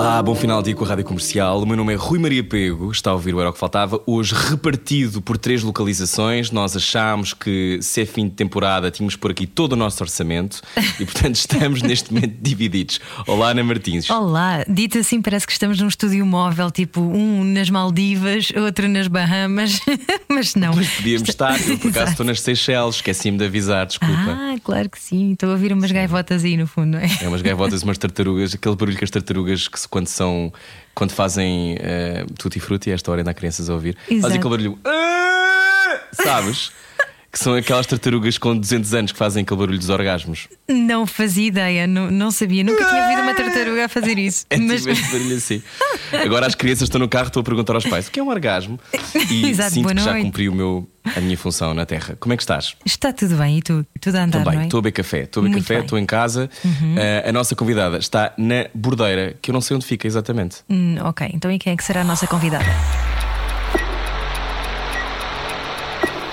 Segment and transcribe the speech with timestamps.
[0.00, 1.62] Olá, bom final de dia com a Rádio Comercial.
[1.62, 4.00] O meu nome é Rui Maria Pego, está a ouvir o Era o que Faltava.
[4.06, 6.50] Hoje repartido por três localizações.
[6.50, 10.62] Nós achámos que, se é fim de temporada, tínhamos por aqui todo o nosso orçamento
[10.98, 12.98] e, portanto, estamos neste momento divididos.
[13.26, 14.08] Olá, Ana Martins.
[14.08, 19.06] Olá, dito assim, parece que estamos num estúdio móvel, tipo um nas Maldivas, outro nas
[19.06, 19.80] Bahamas,
[20.30, 20.72] mas não.
[20.76, 24.14] Mas podíamos estar, eu por acaso estou nas Seychelles, esqueci-me de avisar, desculpa.
[24.30, 25.32] Ah, claro que sim.
[25.32, 27.10] Estou a ouvir umas gaivotas aí no fundo, não é?
[27.20, 30.52] É umas gaivotas, umas tartarugas, aquele barulho que as tartarugas que se- quando são
[30.94, 34.22] quando fazem uh, tutti frutti, a esta hora ainda há crianças a ouvir, Exato.
[34.22, 34.78] fazem aquele barulho.
[34.84, 36.72] "Ah!" Sabes?
[37.32, 40.48] Que são aquelas tartarugas com 200 anos que fazem aquele barulho dos orgasmos.
[40.68, 42.64] Não fazia ideia, não, não sabia.
[42.64, 44.46] Nunca tinha ouvido uma tartaruga a fazer isso.
[44.50, 45.62] É mas tipo este barulho assim.
[46.24, 48.28] Agora as crianças estão no carro, estou a perguntar aos pais o que é um
[48.28, 48.80] orgasmo
[49.30, 52.16] e Exato, sinto que já cumpri o meu, a minha função na Terra.
[52.18, 52.74] Como é que estás?
[52.84, 53.86] está tudo bem e tu?
[54.00, 54.64] Tudo a andar, Também, não é?
[54.64, 55.80] estou a beber café, estou a beber Muito café, bem.
[55.80, 55.84] Uhum.
[55.84, 56.50] estou em casa.
[56.64, 60.58] Uh, a nossa convidada está na bordeira, que eu não sei onde fica exatamente.
[60.68, 62.64] Hum, ok, então e quem é que será a nossa convidada?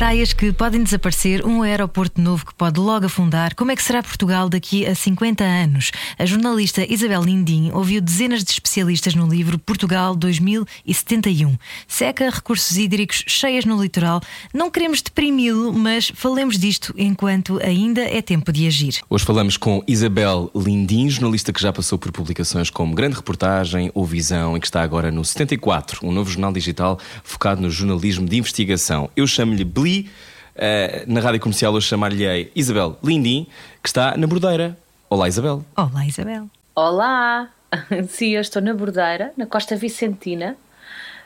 [0.00, 3.54] Praias que podem desaparecer, um aeroporto novo que pode logo afundar.
[3.54, 5.92] Como é que será Portugal daqui a 50 anos?
[6.18, 11.54] A jornalista Isabel Lindim ouviu dezenas de especialistas no livro Portugal 2071.
[11.86, 14.22] Seca, recursos hídricos, cheias no litoral.
[14.54, 19.02] Não queremos deprimi-lo, mas falemos disto enquanto ainda é tempo de agir.
[19.10, 24.06] Hoje falamos com Isabel Lindim, jornalista que já passou por publicações como Grande Reportagem ou
[24.06, 28.38] Visão e que está agora no 74, um novo jornal digital focado no jornalismo de
[28.38, 29.10] investigação.
[29.14, 30.10] Eu chamo-lhe Bli,
[30.54, 33.46] eh, na rádio comercial eu chamar-lhe Isabel Lindim,
[33.82, 34.76] que está na Bordeira.
[35.08, 35.64] Olá, Isabel.
[35.76, 36.48] Olá, Isabel.
[36.76, 37.48] Olá!
[38.08, 40.56] Sim, eu estou na Bordeira, na Costa Vicentina,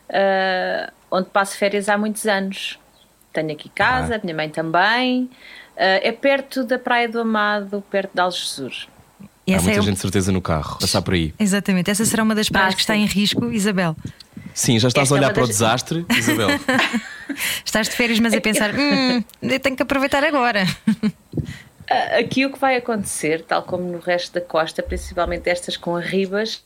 [0.09, 2.79] ah, onde passo férias há muitos anos.
[3.33, 4.21] Tenho aqui casa, Ah.
[4.23, 5.29] minha mãe também.
[5.77, 8.73] Ah, é perto da Praia do Amado, perto de Algesur.
[9.47, 11.35] E Há essa muita é gente de certeza no carro, passar por aí.
[11.39, 13.95] Exatamente, essa será uma das praias que está em risco, Isabel.
[14.55, 16.49] Sim, já estás Esta a é olhar uma para o desastre, Isabel?
[17.65, 20.65] Estás de férias, mas a pensar, hum, eu tenho que aproveitar agora.
[21.91, 25.97] Ah, Aqui o que vai acontecer, tal como no resto da costa, principalmente estas com
[25.97, 26.63] arribas,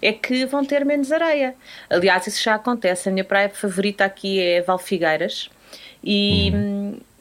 [0.00, 1.54] é que vão ter menos areia.
[1.90, 3.08] Aliás, isso já acontece.
[3.08, 5.50] A minha praia favorita aqui é Valfigueiras
[6.02, 6.52] e,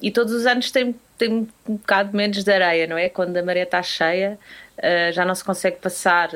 [0.01, 3.09] e todos os anos tem, tem um bocado menos de areia, não é?
[3.09, 4.39] Quando a maré está cheia,
[4.81, 6.29] ah, já não se consegue passar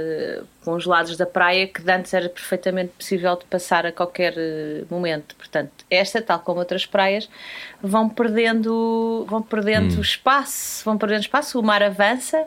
[0.64, 4.86] com os lados da praia que antes era perfeitamente possível de passar a qualquer ah,
[4.90, 5.36] momento.
[5.36, 7.30] Portanto, esta, tal como outras praias,
[7.82, 12.46] vão perdendo, vão perdendo espaço, vão perdendo espaço, o mar avança,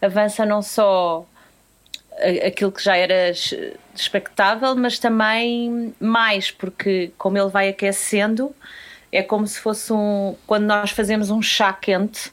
[0.00, 1.26] avança não só
[2.46, 3.32] aquilo que já era
[3.94, 8.54] expectável, mas também mais, porque como ele vai aquecendo,
[9.10, 10.36] é como se fosse um.
[10.46, 12.32] Quando nós fazemos um chá quente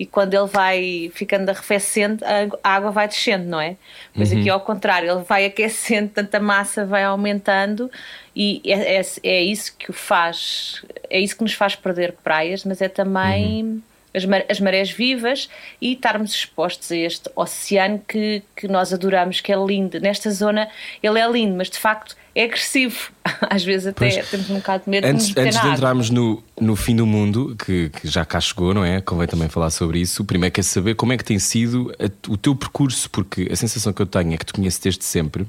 [0.00, 2.24] e quando ele vai ficando arrefecendo,
[2.64, 3.76] a água- vai descendo, não é?
[4.14, 7.90] Pois aqui ao contrário, ele vai aquecendo, tanta massa vai aumentando
[8.34, 12.64] e é, é, é isso que o faz, é isso que nos faz perder praias,
[12.64, 13.82] mas é também
[14.14, 15.50] as, mar- as marés vivas
[15.82, 20.00] e estarmos expostos a este oceano que, que nós adoramos, que é lindo.
[20.00, 20.68] Nesta zona
[21.02, 23.10] ele é lindo, mas de facto é agressivo.
[23.50, 24.30] Às vezes até Pois.
[24.30, 27.06] temos um bocado de medo de Antes, meter antes de entrarmos no, no fim do
[27.06, 29.00] mundo, que, que já cá chegou, não é?
[29.00, 30.24] Convém também falar sobre isso.
[30.24, 33.92] Primeiro quer saber como é que tem sido a- o teu percurso, porque a sensação
[33.92, 35.46] que eu tenho é que te conheço desde sempre,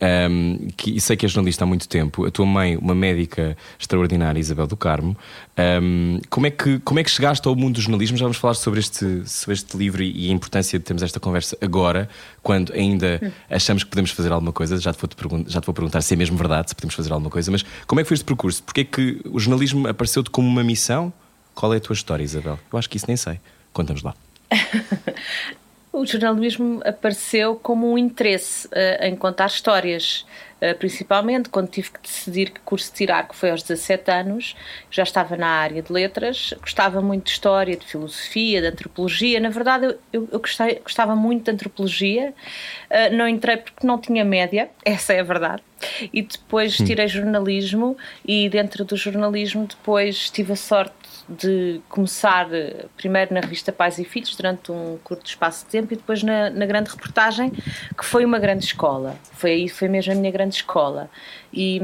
[0.00, 2.24] ahm, que, e sei que és jornalista há muito tempo.
[2.26, 5.16] A tua mãe, uma médica extraordinária, Isabel do Carmo.
[5.56, 8.16] ahm, como, é que, como é que chegaste ao mundo do jornalismo?
[8.16, 11.18] Já vamos falar sobre este, sobre este livro e, e a importância de termos esta
[11.20, 12.08] conversa agora,
[12.44, 14.76] quando ainda achamos que podemos fazer alguma coisa.
[14.78, 17.10] Já te, vou pergun- já te vou perguntar se é mesmo verdade, se podemos fazer
[17.12, 18.62] alguma coisa, mas como é que foi este percurso?
[18.62, 21.12] Porque é que o jornalismo apareceu-te como uma missão?
[21.54, 22.58] Qual é a tua história, Isabel?
[22.72, 23.40] Eu acho que isso nem sei.
[23.72, 24.14] Conta-nos lá.
[25.96, 30.26] O jornalismo apareceu como um interesse eh, em contar histórias,
[30.78, 34.56] principalmente quando tive que decidir que curso tirar, que foi aos 17 anos,
[34.90, 39.40] já estava na área de letras, gostava muito de história, de filosofia, de antropologia.
[39.40, 42.32] Na verdade, eu, eu, gostei- gostava muito de antropologia,
[42.90, 45.62] eh, não entrei porque não tinha média, essa é a verdade.
[46.12, 47.96] E depois tirei jornalismo,
[48.26, 50.94] e dentro do jornalismo, depois tive a sorte
[51.28, 55.92] de começar eh, primeiro na revista Pais e Filhos durante um curto espaço de tempo
[55.92, 60.12] e depois na, na grande reportagem que foi uma grande escola foi aí foi mesmo
[60.12, 61.10] a minha grande escola.
[61.52, 61.80] E,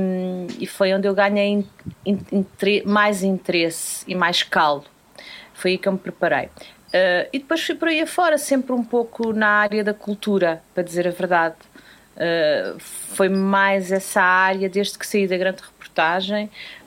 [0.59, 1.65] e foi onde eu ganhei
[2.07, 2.47] in, in,
[2.87, 4.87] mais interesse e mais caldo.
[5.53, 6.47] Foi aí que eu me preparei.
[6.47, 10.83] Uh, e depois fui por aí afora, sempre um pouco na área da cultura, para
[10.83, 11.57] dizer a verdade.
[12.17, 15.80] Uh, foi mais essa área desde que saí da grande reportagem,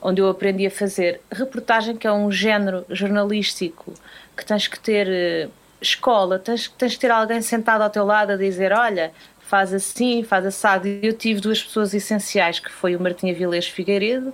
[0.00, 3.94] onde eu aprendi a fazer reportagem, que é um género jornalístico
[4.36, 8.32] que tens que ter uh, escola, tens, tens que ter alguém sentado ao teu lado
[8.32, 10.88] a dizer: Olha, faz assim, faz assado.
[10.88, 14.32] Eu tive duas pessoas essenciais, que foi o Martim Avilés Figueiredo uhum.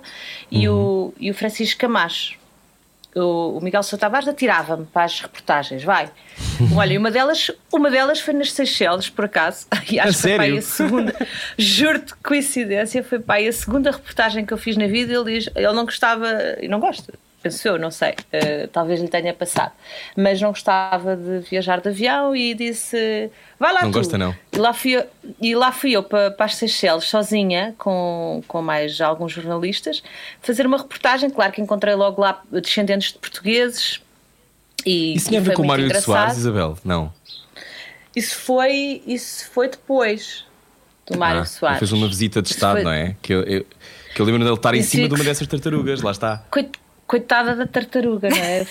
[0.51, 2.40] e, o, e o Francisco Camacho
[3.15, 6.09] o, o Miguel Sousa Tavares atirava-me para as reportagens, vai.
[6.75, 10.57] Olha, uma delas, uma delas foi nas Seychelles, por acaso, e acho que foi para
[10.57, 11.27] a segunda,
[11.57, 15.13] juro-te coincidência, foi para a segunda reportagem que eu fiz na vida.
[15.13, 16.27] Ele diz, ele não gostava,
[16.61, 19.71] e não gosta, penso eu, não sei, uh, talvez lhe tenha passado,
[20.15, 23.29] mas não gostava de viajar de avião e disse:
[23.59, 23.97] Vai lá, não tu.
[23.99, 24.35] gosta, não.
[24.51, 25.05] E lá fui eu,
[25.39, 30.03] e lá fui eu para, para as Seychelles, sozinha, com, com mais alguns jornalistas,
[30.41, 31.29] fazer uma reportagem.
[31.29, 34.01] Claro que encontrei logo lá descendentes de portugueses.
[34.85, 36.77] E, Isso tinha a ver com o Mário de Soares, Isabel?
[36.83, 37.13] Não.
[38.15, 40.43] Isso foi, isso foi depois
[41.09, 41.79] do Mário ah, Soares.
[41.79, 42.83] Fez uma visita de Estado, foi...
[42.83, 43.15] não é?
[43.21, 43.65] Que eu, eu,
[44.13, 46.43] que eu lembro dele estar em cima de uma dessas tartarugas, lá está.
[46.51, 46.80] Coit
[47.11, 48.65] coitada da tartaruga, não é?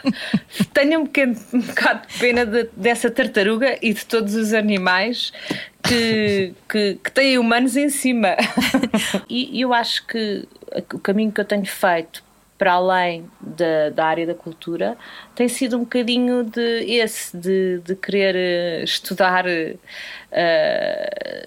[0.72, 5.34] Tenho um, pequeno, um bocado de pena de, dessa tartaruga e de todos os animais
[5.82, 8.36] que, que, que têm humanos em cima.
[9.28, 10.48] E eu acho que
[10.94, 12.22] o caminho que eu tenho feito
[12.56, 14.96] para além da, da área da cultura,
[15.34, 19.78] tem sido um bocadinho de esse, de, de querer eh, estudar, uh,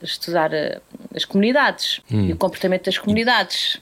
[0.01, 0.81] estudar uh,
[1.13, 2.27] as comunidades hum.
[2.27, 3.81] e o comportamento das comunidades.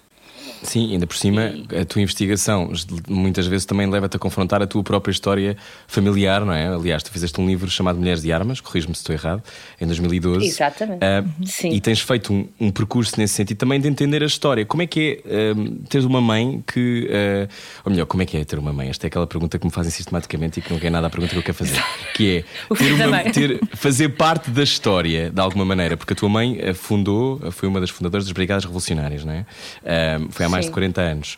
[0.63, 2.71] Sim, ainda por cima, a tua investigação
[3.07, 5.57] muitas vezes também leva-te a confrontar a tua própria história
[5.87, 6.67] familiar, não é?
[6.67, 9.43] Aliás, tu fizeste um livro chamado Mulheres de Armas, corrijo-me se estou errado,
[9.79, 10.45] em 2012.
[10.45, 10.99] Exatamente.
[11.03, 11.69] Uh, Sim.
[11.71, 14.65] E tens feito um, um, percurso nesse sentido também de entender a história.
[14.65, 17.09] Como é que é uh, ter uma mãe que.
[17.09, 17.49] Uh,
[17.85, 18.89] ou melhor, como é que é ter uma mãe?
[18.89, 21.33] Esta é aquela pergunta que me fazem sistematicamente e que não é nada a pergunta
[21.33, 21.83] que eu quero fazer.
[22.13, 26.29] Que é ter uma, ter, fazer parte da história de alguma maneira, porque a tua
[26.29, 29.45] mãe fundou, foi uma das fundadoras das Brigadas Revolucionárias, não é?
[30.39, 30.71] Foi há mais Sim.
[30.71, 31.37] de 40 anos.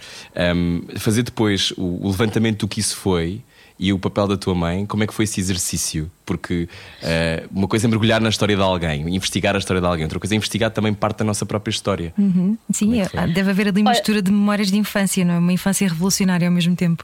[0.56, 3.42] Um, fazer depois o, o, levantamento do que isso foi
[3.80, 6.12] e o papel da tua mãe, como é que foi esse exercício?
[6.24, 6.70] Porque
[7.02, 10.20] uh, uma coisa é mergulhar na história de alguém, investigar a história de alguém, outra
[10.20, 12.14] coisa é investigar também parte da nossa própria história.
[12.16, 12.56] Uhum.
[12.72, 15.40] Sim, é deve haver ali mistura de memórias de infância, não é?
[15.40, 17.04] Uma infância revolucionária ao mesmo tempo.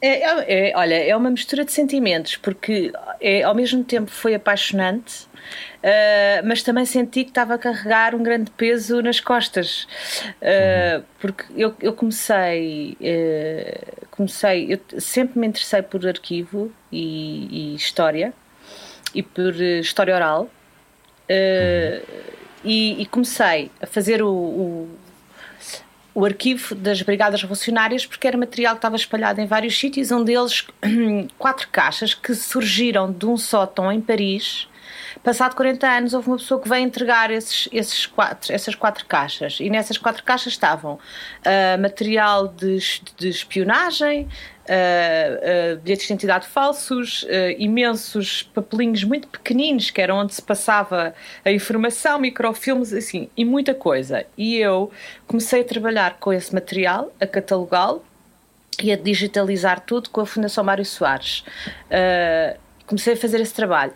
[0.00, 2.90] É, é, olha, é uma mistura de sentimentos, porque
[3.20, 5.28] é, ao mesmo tempo foi apaixonante,
[5.82, 9.86] uh, mas também senti que estava a carregar um grande peso nas costas,
[10.40, 17.74] uh, porque eu, eu comecei, uh, comecei, eu sempre me interessei por arquivo e, e
[17.74, 18.32] história,
[19.14, 20.48] e por história oral,
[22.64, 24.98] e, e, comecei a fazer o, o
[26.14, 30.24] o arquivo das Brigadas Revolucionárias, porque era material que estava espalhado em vários sítios, um
[30.24, 30.66] deles
[31.38, 34.68] quatro caixas que surgiram de um sótão em Paris.
[35.22, 39.58] Passado 40 anos, houve uma pessoa que veio entregar esses, esses quatro, essas quatro caixas,
[39.60, 42.78] e nessas quatro caixas estavam uh, material de,
[43.18, 47.28] de espionagem, uh, uh, bilhetes de identidade falsos, uh,
[47.58, 51.14] imensos papelinhos muito pequeninos, que era onde se passava
[51.44, 54.24] a informação, microfilmes, assim, e muita coisa.
[54.38, 54.90] E eu
[55.26, 58.02] comecei a trabalhar com esse material, a catalogá-lo
[58.82, 61.44] e a digitalizar tudo com a Fundação Mário Soares.
[62.90, 63.92] Comecei a fazer esse trabalho.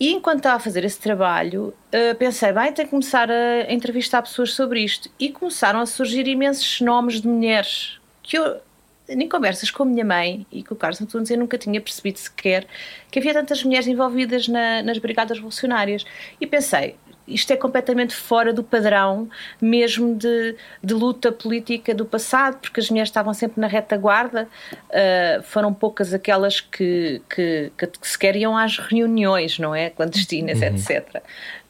[0.00, 1.74] E enquanto estava a fazer esse trabalho,
[2.18, 5.10] pensei, bem, tenho que começar a entrevistar pessoas sobre isto.
[5.20, 8.60] E começaram a surgir imensos nomes de mulheres que eu
[9.08, 12.18] em conversas com a minha mãe e com o Carlos Antunes, eu nunca tinha percebido
[12.18, 12.66] sequer
[13.10, 16.04] que havia tantas mulheres envolvidas na, nas brigadas revolucionárias.
[16.40, 19.28] E pensei, isto é completamente fora do padrão
[19.60, 25.42] mesmo de, de, luta política do passado, porque as mulheres estavam sempre na retaguarda, uh,
[25.42, 29.90] foram poucas aquelas que, que, que, que sequer iam às reuniões, não é?
[29.90, 30.66] Clandestinas, uhum.
[30.66, 31.16] etc.
[31.16, 31.20] Uh,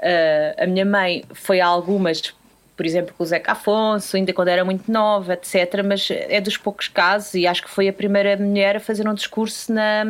[0.01, 2.35] ah, a minha mãe foi a algumas
[2.77, 5.83] por exemplo, com o Zeca Afonso, ainda quando era muito nova, etc.
[5.83, 9.15] Mas é dos poucos casos, e acho que foi a primeira mulher a fazer um
[9.15, 10.05] discurso na,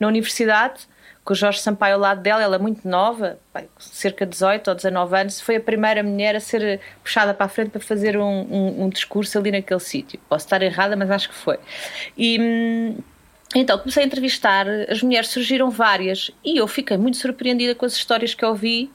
[0.00, 0.88] na universidade,
[1.24, 3.38] com o Jorge Sampaio ao lado dela, ela é muito nova,
[3.78, 7.48] cerca de 18 ou 19 anos, foi a primeira mulher a ser puxada para a
[7.48, 10.18] frente para fazer um, um, um discurso ali naquele sítio.
[10.28, 11.58] Posso estar errada, mas acho que foi.
[12.16, 12.96] E hum,
[13.54, 17.92] então comecei a entrevistar, as mulheres surgiram várias e eu fiquei muito surpreendida com as
[17.92, 18.90] histórias que ouvi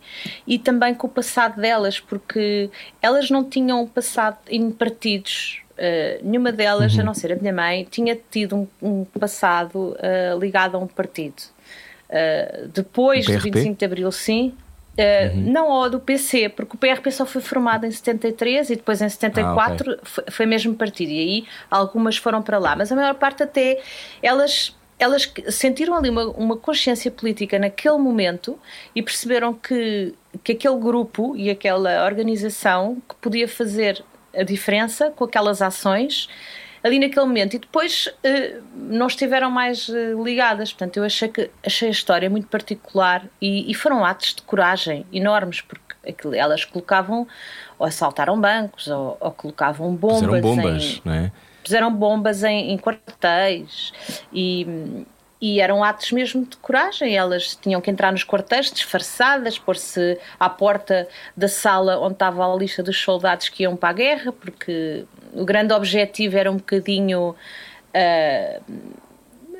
[0.45, 2.69] e também com o passado delas, porque
[3.01, 5.61] elas não tinham passado em partidos.
[5.77, 7.01] Uh, nenhuma delas, uhum.
[7.01, 10.87] a não ser a minha mãe, tinha tido um, um passado uh, ligado a um
[10.87, 11.35] partido.
[12.09, 14.53] Uh, depois do 25 de Abril, sim.
[14.97, 15.51] Uh, uhum.
[15.51, 19.07] Não ao do PC, porque o PRP só foi formado em 73 e depois em
[19.07, 19.99] 74 ah, okay.
[20.03, 21.11] foi, foi mesmo partido.
[21.11, 23.79] E aí algumas foram para lá, mas a maior parte até
[24.23, 28.57] elas elas sentiram ali uma, uma consciência política naquele momento
[28.95, 34.03] e perceberam que, que aquele grupo e aquela organização que podia fazer
[34.35, 36.27] a diferença com aquelas ações
[36.83, 40.71] ali naquele momento e depois uh, não estiveram mais uh, ligadas.
[40.71, 45.05] Portanto, eu achei, que, achei a história muito particular e, e foram atos de coragem
[45.11, 47.27] enormes, porque aquilo, elas colocavam
[47.77, 50.21] ou assaltaram bancos ou, ou colocavam bombas.
[50.21, 51.31] Puseram bombas, em, não é?
[51.63, 53.91] Puseram bombas em, em quartéis
[54.31, 55.05] e
[55.39, 57.15] e eram atos mesmo de coragem.
[57.15, 62.55] Elas tinham que entrar nos quartéis disfarçadas, pôr-se à porta da sala onde estava a
[62.55, 65.05] lista dos soldados que iam para a guerra, porque
[65.37, 68.63] o grande objetivo era um bocadinho uh,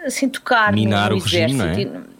[0.05, 1.63] assim tocar Minar no o exército.
[1.63, 2.17] Regime, não é?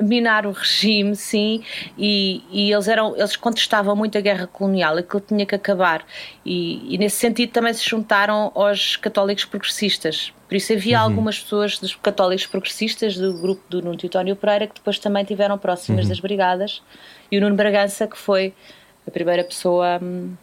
[0.00, 1.62] minar o regime, sim,
[1.96, 6.04] e, e, eles eram eles contestavam muito a guerra colonial, aquilo tinha que acabar
[6.44, 10.32] e, e nesse sentido também se juntaram aos católicos progressistas.
[10.48, 11.04] Por isso havia uhum.
[11.04, 15.56] algumas pessoas dos católicos progressistas do grupo do Nuno Teutónio Pereira que depois também tiveram
[15.56, 16.08] próximas uhum.
[16.08, 16.82] das brigadas
[17.30, 18.52] e o Nuno Bragança que foi
[19.06, 20.34] a primeira pessoa hum,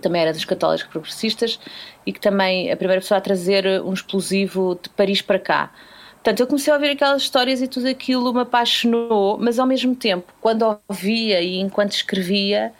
[0.00, 1.58] também era dos católicos progressistas
[2.06, 5.70] e que também a primeira pessoa a trazer um explosivo de Paris para cá.
[6.14, 9.94] Portanto, eu comecei a ouvir aquelas histórias e tudo aquilo me apaixonou, mas ao mesmo
[9.94, 12.72] tempo, quando ouvia e enquanto escrevia,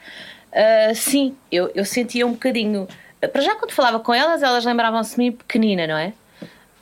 [0.52, 2.88] uh, sim, eu, eu sentia um bocadinho.
[3.32, 6.12] Para já, quando falava com elas, elas lembravam-se de mim pequenina, não é?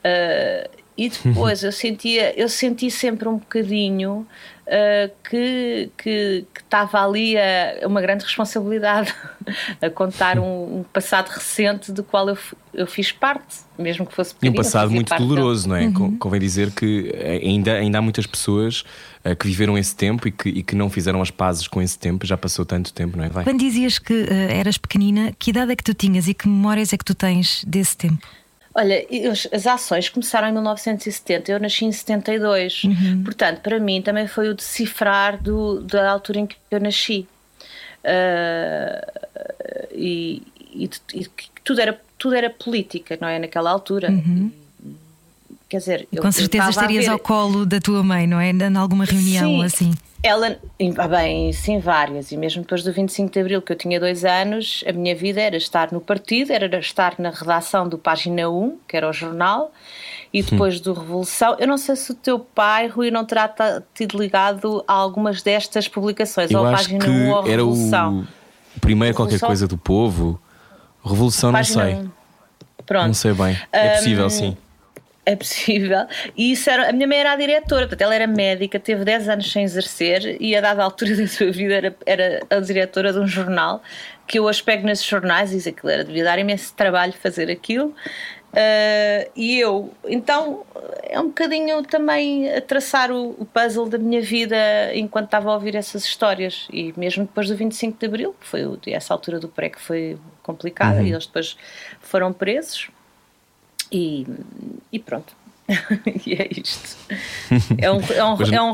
[0.03, 4.27] Uh, e depois eu sentia, eu senti sempre um bocadinho
[4.67, 9.13] uh, que, que, que estava ali a, uma grande responsabilidade
[9.81, 12.37] a contar um, um, passado recente do qual eu,
[12.73, 14.55] eu fiz parte, mesmo que fosse pequenino.
[14.55, 15.87] E um passado muito doloroso, dele.
[15.87, 15.99] não é?
[15.99, 16.17] Uhum.
[16.17, 18.83] Convém dizer que ainda, ainda há muitas pessoas
[19.25, 21.97] uh, que viveram esse tempo e que, e que não fizeram as pazes com esse
[21.97, 23.29] tempo, já passou tanto tempo, não é?
[23.29, 23.43] Vai.
[23.43, 26.93] Quando dizias que uh, eras pequenina, que idade é que tu tinhas e que memórias
[26.93, 28.27] é que tu tens desse tempo?
[28.79, 29.03] Olha,
[29.51, 32.83] as ações começaram em 1970, eu nasci em 72.
[32.83, 33.23] Uhum.
[33.23, 37.27] Portanto, para mim também foi o decifrar do, da altura em que eu nasci.
[38.03, 39.27] Uh,
[39.91, 41.27] e, e, e,
[41.63, 43.39] tudo, era, tudo era política, não é?
[43.39, 44.11] Naquela altura.
[44.11, 44.51] Uhum.
[45.67, 47.11] Quer dizer, Com certeza estarias ver...
[47.11, 48.51] ao colo da tua mãe, não é?
[48.51, 49.65] Em alguma reunião Sim.
[49.65, 49.93] assim.
[50.23, 50.57] Ela,
[50.97, 52.31] ah, bem, sim, várias.
[52.31, 55.39] E mesmo depois do 25 de Abril, que eu tinha dois anos, a minha vida
[55.39, 59.71] era estar no partido, era estar na redação do Página 1, que era o jornal,
[60.33, 61.55] e depois do Revolução.
[61.59, 63.53] Eu não sei se o teu pai, Rui, não terá
[63.93, 68.27] tido ligado a algumas destas publicações, eu ou a Página 1 ou a Revolução.
[68.75, 70.41] O primeiro qualquer coisa do povo.
[71.03, 72.03] Revolução, Página não sei.
[72.03, 72.11] 1.
[72.85, 73.07] Pronto.
[73.07, 73.57] Não sei bem.
[73.71, 74.57] É possível, um, sim
[75.27, 76.07] é possível.
[76.37, 79.27] E isso era, a minha mãe era a diretora, portanto, ela era médica, teve 10
[79.27, 83.19] anos sem exercer e a dada altura da sua vida era, era a diretora de
[83.19, 83.83] um jornal
[84.25, 87.51] que eu hoje pego nesses jornais e diz aquilo era, devia dar imenso trabalho fazer
[87.51, 87.93] aquilo.
[88.47, 90.65] Uh, e eu, então,
[91.03, 94.55] é um bocadinho também a traçar o, o, puzzle da minha vida
[94.95, 96.67] enquanto estava a ouvir essas histórias.
[96.71, 100.17] E mesmo depois do 25 de Abril, que foi essa altura do pré que foi
[100.41, 101.05] complicada, uhum.
[101.05, 101.57] e eles depois
[101.99, 102.89] foram presos.
[103.91, 104.25] E,
[104.91, 105.33] e pronto.
[106.25, 106.97] e é isto.
[107.77, 108.01] É um.
[108.01, 108.73] É um, é um...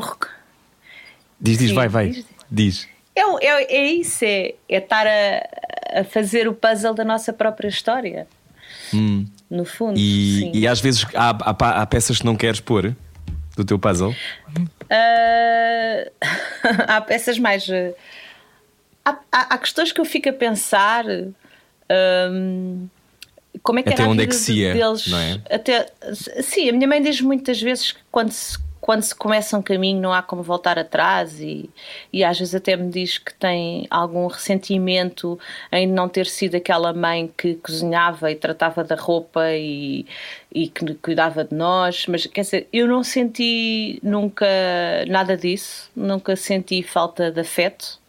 [1.40, 2.10] Diz, diz, Sim, vai, vai.
[2.10, 2.26] Diz.
[2.50, 2.88] diz.
[3.14, 7.68] É, é, é isso, é, é estar a, a fazer o puzzle da nossa própria
[7.68, 8.26] história.
[8.92, 9.26] Hum.
[9.48, 9.98] No fundo.
[9.98, 12.94] E, e às vezes há, há, há, peças que não queres pôr
[13.56, 14.10] do teu puzzle?
[14.10, 16.10] Uh,
[16.88, 17.68] há peças mais.
[17.68, 17.94] Uh,
[19.04, 21.04] há, há, questões que eu fico a pensar.
[22.30, 22.88] Um,
[23.62, 25.06] como é que até era onde a vida é que se ia, deles.
[25.06, 25.40] Não é?
[25.50, 25.92] Até,
[26.42, 30.00] sim, a minha mãe diz muitas vezes que quando se, quando se começa um caminho
[30.00, 31.70] não há como voltar atrás e,
[32.12, 35.38] e às vezes até me diz que tem algum ressentimento
[35.72, 40.04] em não ter sido aquela mãe que cozinhava e tratava da roupa e,
[40.52, 44.46] e que cuidava de nós, mas quer dizer, eu não senti nunca
[45.08, 48.03] nada disso, nunca senti falta de afeto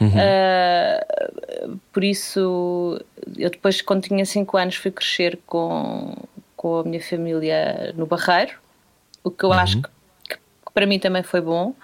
[0.00, 0.08] Uhum.
[0.08, 3.00] Uh, por isso,
[3.36, 6.16] eu depois, quando tinha 5 anos, fui crescer com,
[6.56, 8.54] com a minha família no Barreiro,
[9.22, 9.56] o que eu uhum.
[9.56, 9.88] acho que,
[10.28, 10.38] que,
[10.72, 11.74] para mim também foi bom.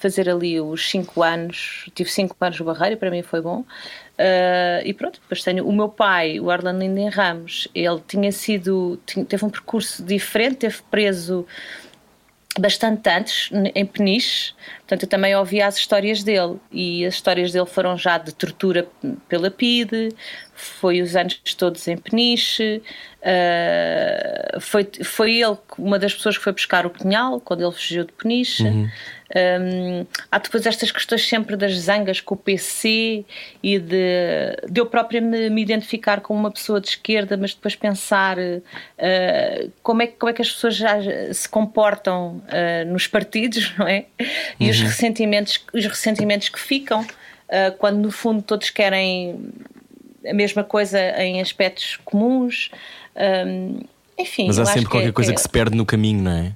[0.00, 3.60] Fazer ali os 5 anos, tive 5 anos no Barreiro, para mim foi bom.
[3.60, 9.00] Uh, e pronto, depois tenho o meu pai, o Arlan Linden Ramos, ele tinha sido,
[9.04, 11.44] tinha, teve um percurso diferente, teve preso
[12.58, 16.56] bastante antes, em Peniche, portanto eu também ouvi as histórias dele.
[16.72, 18.88] E as histórias dele foram já de tortura
[19.28, 20.10] pela PIDE,
[20.54, 22.82] foi os anos todos em Peniche,
[23.20, 28.04] uh, foi, foi ele uma das pessoas que foi buscar o punhal quando ele fugiu
[28.04, 28.88] de Peniche, uhum.
[29.34, 33.24] Um, há depois estas questões sempre das zangas com o PC
[33.62, 37.76] e de, de eu própria me, me identificar como uma pessoa de esquerda, mas depois
[37.76, 40.96] pensar uh, como, é, como é que as pessoas já
[41.32, 44.06] se comportam uh, nos partidos, não é?
[44.58, 44.70] E uhum.
[44.70, 49.52] os, ressentimentos, os ressentimentos que ficam uh, quando no fundo todos querem
[50.26, 52.70] a mesma coisa em aspectos comuns.
[53.14, 53.80] Um,
[54.18, 56.52] enfim, Mas há sempre qualquer é, coisa é, que se perde no caminho, não é?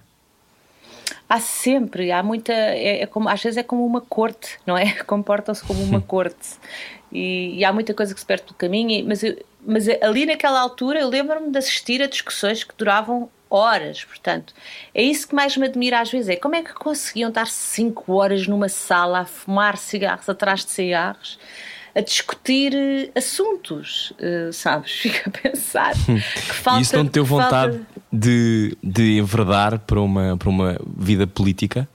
[1.32, 2.52] Há sempre, há muita.
[2.52, 4.92] É, é como, às vezes é como uma corte, não é?
[5.04, 6.58] Comportam-se como uma corte.
[7.10, 10.60] E, e, há muita coisa que se perde pelo caminho, mas, eu, mas ali naquela
[10.60, 14.52] altura eu lembro-me de assistir a discussões que duravam horas, portanto,
[14.94, 18.12] é isso que mais me admira às vezes, é como é que conseguiam estar 5
[18.12, 21.38] horas numa sala a fumar cigarros atrás de cigarros
[21.94, 24.92] a discutir eh, assuntos, uh, sabes?
[25.00, 26.80] Fica a pensar que falta.
[26.80, 27.91] E isso não te deu vontade falta...
[28.12, 31.88] de, de enverdar para uma, para uma vida política?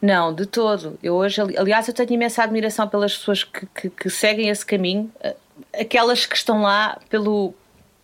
[0.00, 0.98] Não, de todo.
[1.02, 5.10] Eu hoje, aliás, eu tenho imensa admiração pelas pessoas que, que, que seguem esse caminho,
[5.22, 5.36] eh,
[5.78, 7.54] aquelas que estão lá pelo,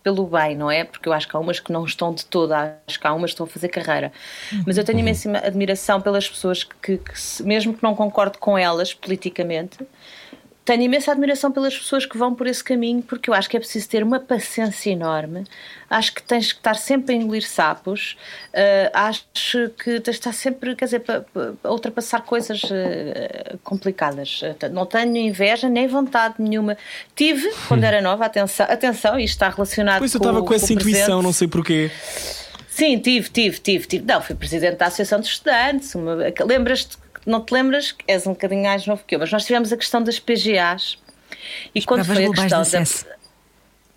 [0.02, 0.84] pelo bem, não é?
[0.84, 3.30] Porque eu acho que há umas que não estão de todo, acho que há umas
[3.30, 4.12] que estão a fazer carreira.
[4.66, 8.92] Mas eu tenho imensa admiração pelas pessoas que, que, mesmo que não concorde com elas
[8.92, 9.78] politicamente,
[10.66, 13.60] tenho imensa admiração pelas pessoas que vão por esse caminho, porque eu acho que é
[13.60, 15.44] preciso ter uma paciência enorme.
[15.88, 18.16] Acho que tens que estar sempre a engolir sapos.
[18.48, 19.24] Uh, acho
[19.78, 21.04] que tens de estar sempre, quer dizer,
[21.62, 24.40] a ultrapassar coisas uh, complicadas.
[24.72, 26.76] Não tenho inveja nem vontade nenhuma.
[27.14, 30.18] Tive, quando era nova, atenção, atenção isto está relacionado pois com.
[30.18, 31.22] Pois eu estava com, com essa intuição, presente.
[31.22, 31.92] não sei porquê.
[32.68, 34.04] Sim, tive, tive, tive, tive.
[34.04, 35.94] Não, fui presidente da Associação de Estudantes.
[36.44, 39.76] Lembras-te não te lembras, és um bocadinho mais novo que eu, mas nós tivemos a
[39.76, 40.98] questão das PGAs
[41.74, 43.06] e As quando foi a questão da.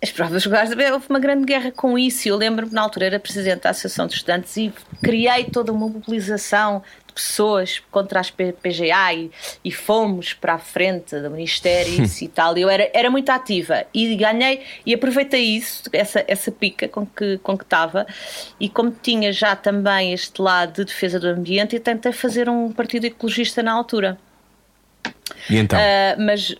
[0.02, 2.26] As provas globais, houve uma grande guerra com isso.
[2.26, 6.82] Eu lembro-me, na altura, era presidente da Associação de Estudantes e criei toda uma mobilização
[7.12, 9.30] pessoas contra as PGA e,
[9.64, 12.56] e, fomos para a frente do Ministério e tal.
[12.56, 17.38] Eu era, era muito ativa e ganhei e aproveitei isso, essa, essa pica com que,
[17.38, 18.06] com que estava.
[18.58, 22.72] E como tinha já também este lado de defesa do ambiente, eu tentei fazer um
[22.72, 24.18] partido ecologista na altura.
[25.48, 25.78] E então?
[25.78, 26.54] Uh, mas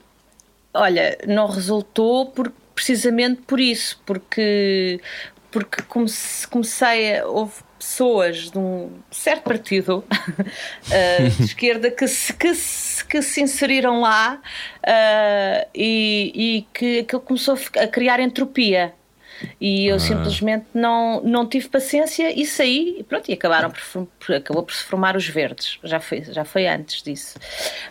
[0.75, 5.01] olha, não resultou por, precisamente por isso, porque,
[5.51, 5.83] porque
[6.49, 7.27] comecei a.
[7.27, 13.41] Houve pessoas de um certo partido uh, de esquerda que se, que, se, que se
[13.41, 14.41] inseriram lá
[14.79, 18.95] uh, e, e que aquilo começou a criar entropia.
[19.61, 20.01] E eu ah.
[20.01, 24.75] simplesmente não, não tive paciência e saí e pronto, e acabaram por, por, acabou por
[24.75, 25.79] se formar os verdes.
[25.85, 27.39] Já foi, já foi antes disso.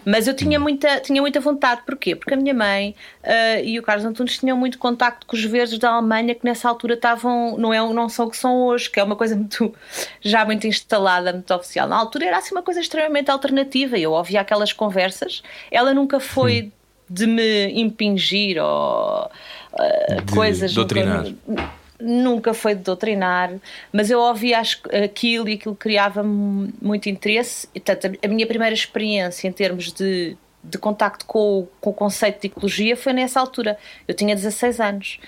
[0.06, 0.64] Mas eu tinha hum.
[0.64, 2.16] muita, tinha muita vontade, porquê?
[2.16, 5.78] Porque a minha mãe uh, e o Carlos Antunes tinham muito contacto com os verdes
[5.78, 9.00] da Alemanha que nessa altura estavam, não, é, não são o que são hoje, que
[9.00, 9.74] é uma coisa muito,
[10.22, 11.88] já muito instalada, muito oficial.
[11.88, 13.98] Na altura era assim uma coisa extremamente alternativa.
[13.98, 16.72] Eu ouvia aquelas conversas, ela nunca foi.
[16.76, 16.79] Hum
[17.10, 20.74] de me impingir ou uh, de coisas.
[20.74, 21.26] Doutrinar.
[21.48, 23.54] Nunca, nunca foi de doutrinar,
[23.92, 24.62] mas eu ouvia
[25.04, 27.68] aquilo e aquilo criava-me muito interesse.
[27.74, 32.42] E, portanto, a minha primeira experiência em termos de, de contacto com, com o conceito
[32.42, 33.78] de ecologia foi nessa altura.
[34.08, 35.20] Eu tinha 16 anos.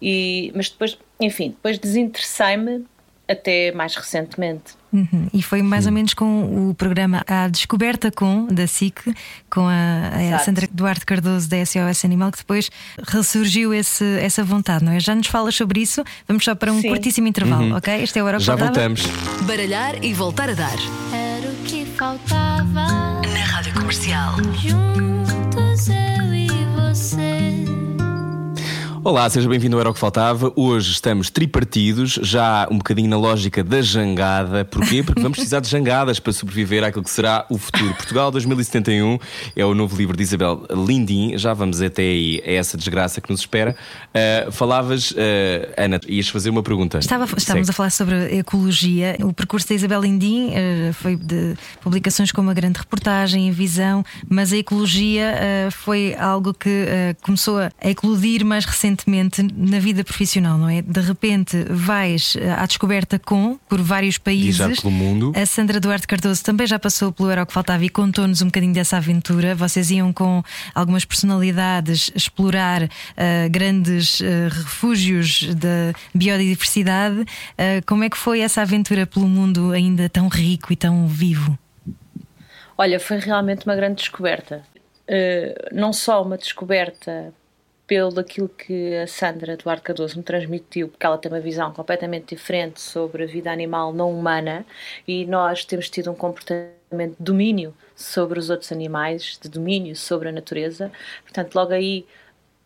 [0.00, 2.84] E, mas depois, enfim, depois desinteressei-me
[3.28, 4.74] até mais recentemente.
[4.92, 5.28] Uhum.
[5.32, 9.00] E foi mais ou menos com o programa A Descoberta com, da SIC,
[9.50, 12.70] com a, a Sandra Duarte Cardoso da SOS Animal, que depois
[13.08, 15.00] ressurgiu esse, essa vontade, não é?
[15.00, 16.88] Já nos falas sobre isso, vamos só para um Sim.
[16.88, 17.76] curtíssimo intervalo, uhum.
[17.76, 18.02] ok?
[18.02, 19.02] Este é o Hora Já voltamos.
[19.42, 20.76] Baralhar e voltar a dar.
[21.12, 24.36] Era o que faltava na Rádio Comercial.
[24.62, 25.13] Juntos
[29.06, 30.50] Olá, seja bem-vindo ao Era o que Faltava.
[30.56, 34.64] Hoje estamos tripartidos, já um bocadinho na lógica da jangada.
[34.64, 35.02] Porquê?
[35.04, 37.92] Porque vamos precisar de jangadas para sobreviver àquilo que será o futuro.
[37.96, 39.18] Portugal 2071
[39.54, 41.36] é o novo livro de Isabel Lindim.
[41.36, 43.76] Já vamos até aí a essa desgraça que nos espera.
[44.08, 45.14] Uh, falavas, uh,
[45.76, 46.96] Ana, ias fazer uma pergunta.
[46.96, 49.18] Estava, estávamos a falar sobre ecologia.
[49.20, 54.02] O percurso da Isabel Lindim uh, foi de publicações como a grande reportagem, a visão,
[54.30, 55.34] mas a ecologia
[55.70, 56.86] foi algo que
[57.20, 60.80] começou a eclodir mais recentemente recentemente na vida profissional, não é?
[60.80, 64.54] De repente vais eh, à descoberta com, por vários países.
[64.56, 65.32] E já pelo mundo.
[65.34, 68.46] A Sandra Duarte Cardoso também já passou pelo Era o que Faltava e contou-nos um
[68.46, 69.54] bocadinho dessa aventura.
[69.54, 70.42] Vocês iam com
[70.74, 72.88] algumas personalidades explorar uh,
[73.50, 77.20] grandes uh, refúgios da biodiversidade.
[77.20, 81.58] Uh, como é que foi essa aventura pelo mundo ainda tão rico e tão vivo?
[82.76, 84.62] Olha, foi realmente uma grande descoberta.
[85.72, 87.32] não só uma descoberta
[87.86, 92.34] pelo aquilo que a Sandra Duarte Cardoso me transmitiu, porque ela tem uma visão completamente
[92.34, 94.64] diferente sobre a vida animal não humana
[95.06, 100.28] e nós temos tido um comportamento de domínio sobre os outros animais, de domínio sobre
[100.28, 100.90] a natureza.
[101.24, 102.06] Portanto, logo aí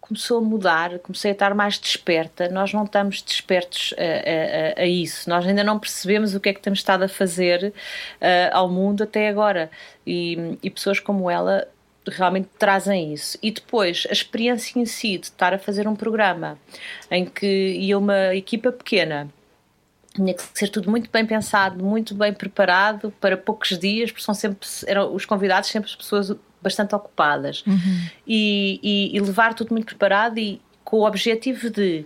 [0.00, 2.48] começou a mudar, comecei a estar mais desperta.
[2.48, 6.54] Nós não estamos despertos a, a, a isso, nós ainda não percebemos o que é
[6.54, 7.72] que temos estado a fazer
[8.20, 9.70] uh, ao mundo até agora.
[10.06, 11.66] E, e pessoas como ela
[12.10, 13.38] realmente trazem isso.
[13.42, 16.58] E depois, a experiência em si de estar a fazer um programa
[17.10, 19.28] em que ia uma equipa pequena,
[20.14, 24.34] tinha que ser tudo muito bem pensado, muito bem preparado para poucos dias, porque são
[24.34, 28.08] sempre eram os convidados sempre pessoas bastante ocupadas uhum.
[28.26, 32.04] e, e, e, levar tudo muito preparado e com o objetivo de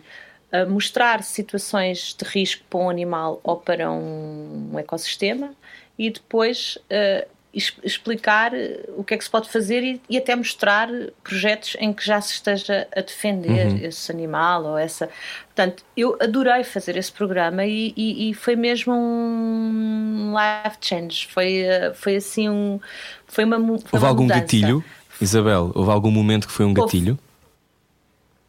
[0.52, 5.54] uh, mostrar situações de risco para um animal ou para um, um ecossistema
[5.98, 10.34] e depois uh, explicar eh, o que é que se pode fazer e, e, até
[10.34, 10.88] mostrar
[11.22, 13.76] projetos em que já se esteja a defender uhum.
[13.82, 15.10] esse animal ou essa.
[15.54, 21.28] Portanto, eu adorei fazer esse programa e, e, e, foi mesmo um life change.
[21.28, 22.80] Foi, eh, foi assim um.
[23.26, 23.58] Foi uma.
[23.58, 24.40] Foi houve uma algum mudança.
[24.40, 24.84] gatilho,
[25.20, 25.72] Isabel?
[25.74, 27.18] Houve algum momento que foi um gatilho?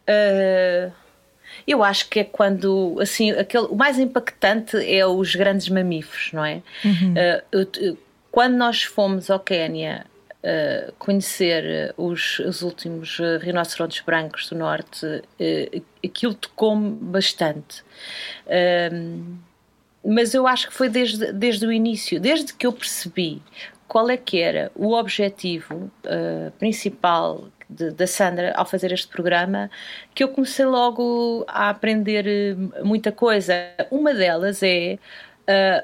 [0.08, 0.90] Uh,
[1.66, 6.44] eu acho que é quando, assim, aquele, o mais impactante é os grandes mamíferos, não
[6.44, 6.62] é?
[6.84, 7.14] Uhum.
[7.52, 7.98] Uh,
[8.34, 10.06] quando nós fomos ao Quénia
[10.42, 17.84] uh, conhecer os, os últimos uh, rinocerontes brancos do norte, uh, aquilo tocou-me bastante.
[18.48, 19.36] Ehm,
[20.04, 23.40] mas eu acho que foi desde, desde o início, desde que eu percebi
[23.86, 25.88] qual é que era o objetivo
[26.58, 29.70] principal da Sandra ao fazer este programa,
[30.12, 33.54] que eu comecei logo a aprender muita coisa.
[33.90, 34.98] Uma delas é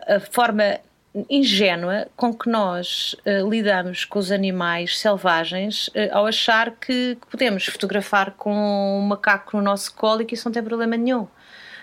[0.07, 0.81] a forma
[1.29, 7.27] ingênua com que nós uh, lidamos com os animais selvagens uh, ao achar que, que,
[7.27, 11.27] podemos fotografar com um macaco no nosso colo e que isso não tem problema nenhum.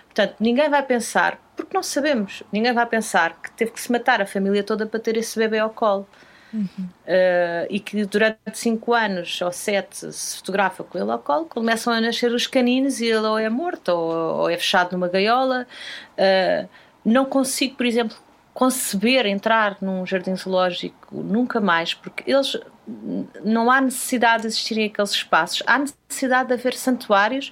[0.06, 4.22] Portanto, ninguém vai pensar, porque não sabemos, ninguém vai pensar que teve que se matar
[4.22, 6.08] a família toda para ter esse bebê ao colo.
[6.54, 6.66] Uhum.
[6.78, 11.92] Uh, e que durante 5 anos ou 7 se fotografa com ele ao colo, começam
[11.92, 15.68] a nascer os caninos e ele ou é morto ou, ou é fechado numa gaiola.
[17.04, 18.16] não consigo, por exemplo,
[18.58, 22.60] conceber entrar num jardim zoológico nunca mais, porque eles
[23.46, 27.52] não há necessidade de existirem aqueles espaços, há necessidade de haver santuários,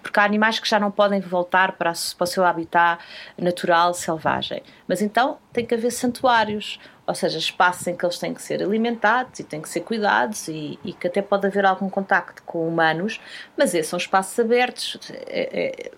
[0.00, 3.02] porque há animais que já não podem voltar para, para o seu habitat
[3.36, 4.62] natural, selvagem.
[4.86, 8.62] Mas então tem que haver santuários, ou seja, espaços em que eles têm que ser
[8.62, 12.68] alimentados e têm que ser cuidados e, e que até pode haver algum contacto com
[12.68, 13.20] humanos,
[13.56, 15.00] mas esses são espaços abertos.
[15.26, 15.90] É, é,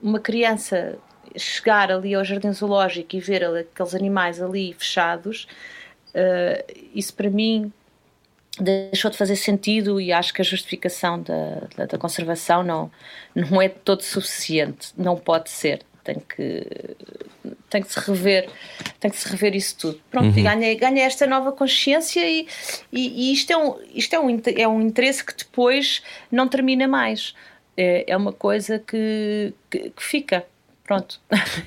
[0.00, 0.98] uma criança
[1.36, 5.46] chegar ali ao jardim zoológico e ver aqueles animais ali fechados,
[6.14, 7.72] uh, isso para mim
[8.60, 12.90] deixou de fazer sentido e acho que a justificação da, da, da, conservação não,
[13.34, 15.82] não é todo suficiente, não pode ser.
[16.04, 16.66] Tem que,
[17.70, 18.50] tem que se rever,
[18.98, 20.00] tem que se rever isso tudo.
[20.10, 20.42] Pronto, uhum.
[20.42, 22.48] ganha, ganha esta nova consciência e,
[22.92, 26.88] e, e, isto, é um, isto é, um, é um interesse que depois não termina
[26.88, 27.34] mais.
[27.76, 30.44] É, é uma coisa que, que, que fica.
[30.92, 31.20] Pronto.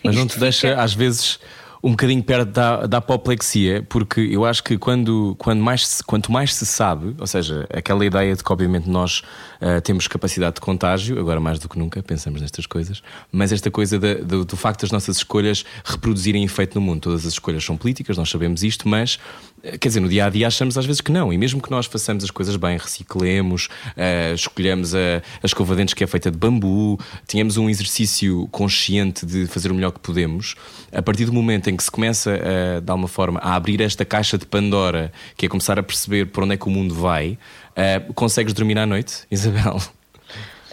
[0.03, 0.81] Mas não te deixa, fica...
[0.81, 1.39] às vezes,
[1.86, 6.56] um bocadinho perto da, da apoplexia, porque eu acho que quando, quando mais quanto mais
[6.56, 9.21] se sabe, ou seja, aquela ideia de que obviamente nós
[9.62, 13.69] uh, temos capacidade de contágio, agora mais do que nunca pensamos nestas coisas, mas esta
[13.69, 17.02] coisa de, do facto das nossas escolhas reproduzirem efeito no mundo.
[17.02, 19.19] Todas as escolhas são políticas, nós sabemos isto, mas
[19.62, 21.69] eh, quer dizer, no dia a dia achamos às vezes que não, e mesmo que
[21.69, 26.08] nós façamos as coisas bem, reciclemos, uh, escolhemos a, a escova de dentes que é
[26.08, 30.56] feita de bambu, tenhamos um exercício consciente de fazer o melhor que podemos,
[30.91, 33.81] a partir do momento em em que se começa a, de alguma forma a abrir
[33.81, 36.95] esta caixa de Pandora, que é começar a perceber por onde é que o mundo
[36.95, 37.38] vai,
[37.71, 39.77] uh, consegues dormir à noite, Isabel?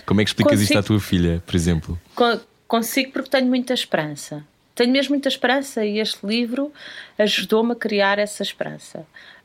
[0.06, 1.98] Como é que explicas consigo, isto à tua filha, por exemplo?
[2.66, 4.44] Consigo porque tenho muita esperança.
[4.74, 6.72] Tenho mesmo muita esperança e este livro
[7.18, 9.00] ajudou-me a criar essa esperança.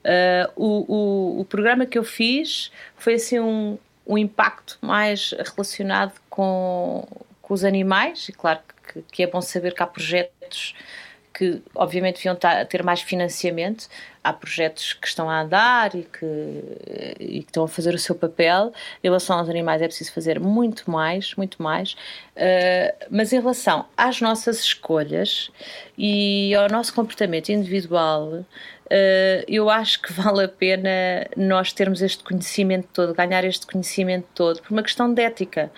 [0.05, 6.13] Uh, o, o, o, programa que eu fiz foi assim um, um impacto mais relacionado
[6.29, 7.05] com,
[7.41, 8.59] com os animais, e claro
[8.93, 10.73] que, que é bom saber que há projetos
[11.37, 12.35] que obviamente deviam
[12.67, 13.87] ter mais financiamento.
[14.23, 16.63] Há projetos que estão a andar e que,
[17.19, 18.73] e que estão a fazer o seu papel.
[19.03, 21.93] Em relação aos animais é preciso fazer muito mais, muito mais.
[22.35, 25.51] Uh, mas em relação às nossas escolhas
[25.95, 28.43] e ao nosso comportamento individual,
[29.47, 30.89] eu acho que vale a pena
[31.35, 35.71] nós termos este conhecimento todo, ganhar este conhecimento todo, por uma questão de ética.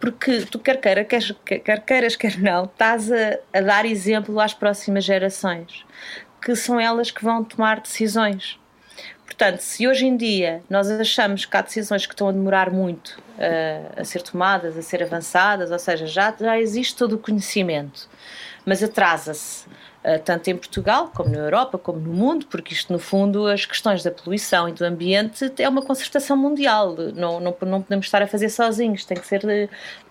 [0.00, 4.54] Porque tu, quer, queira, quer, quer queiras, quer não, estás a, a dar exemplo às
[4.54, 5.84] próximas gerações,
[6.42, 8.58] que são elas que vão tomar decisões.
[9.26, 13.20] Portanto, se hoje em dia nós achamos que há decisões que estão a demorar muito
[13.36, 18.08] uh, a ser tomadas, a ser avançadas, ou seja, já, já existe todo o conhecimento,
[18.64, 19.66] mas atrasa-se.
[20.06, 23.66] Uh, tanto em Portugal, como na Europa, como no mundo, porque isto, no fundo, as
[23.66, 26.94] questões da poluição e do ambiente é uma concertação mundial.
[27.12, 29.42] Não, não, não podemos estar a fazer sozinhos, tem que ser,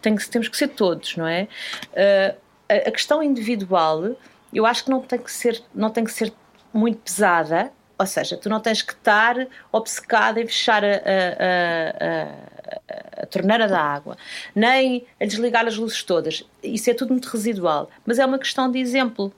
[0.01, 1.47] tem que, temos que ser todos, não é?
[1.93, 2.35] Uh,
[2.67, 4.15] a, questão individual,
[4.53, 6.33] eu acho que não tem que ser, não tem que ser
[6.73, 13.23] muito pesada, ou seja, tu não tens que estar obcecado em fechar a, a, a,
[13.23, 14.17] a, torneira da água,
[14.53, 16.43] nem a desligar as luzes todas.
[16.61, 17.89] Isso é tudo muito residual.
[18.05, 19.31] Mas é uma questão de exemplo.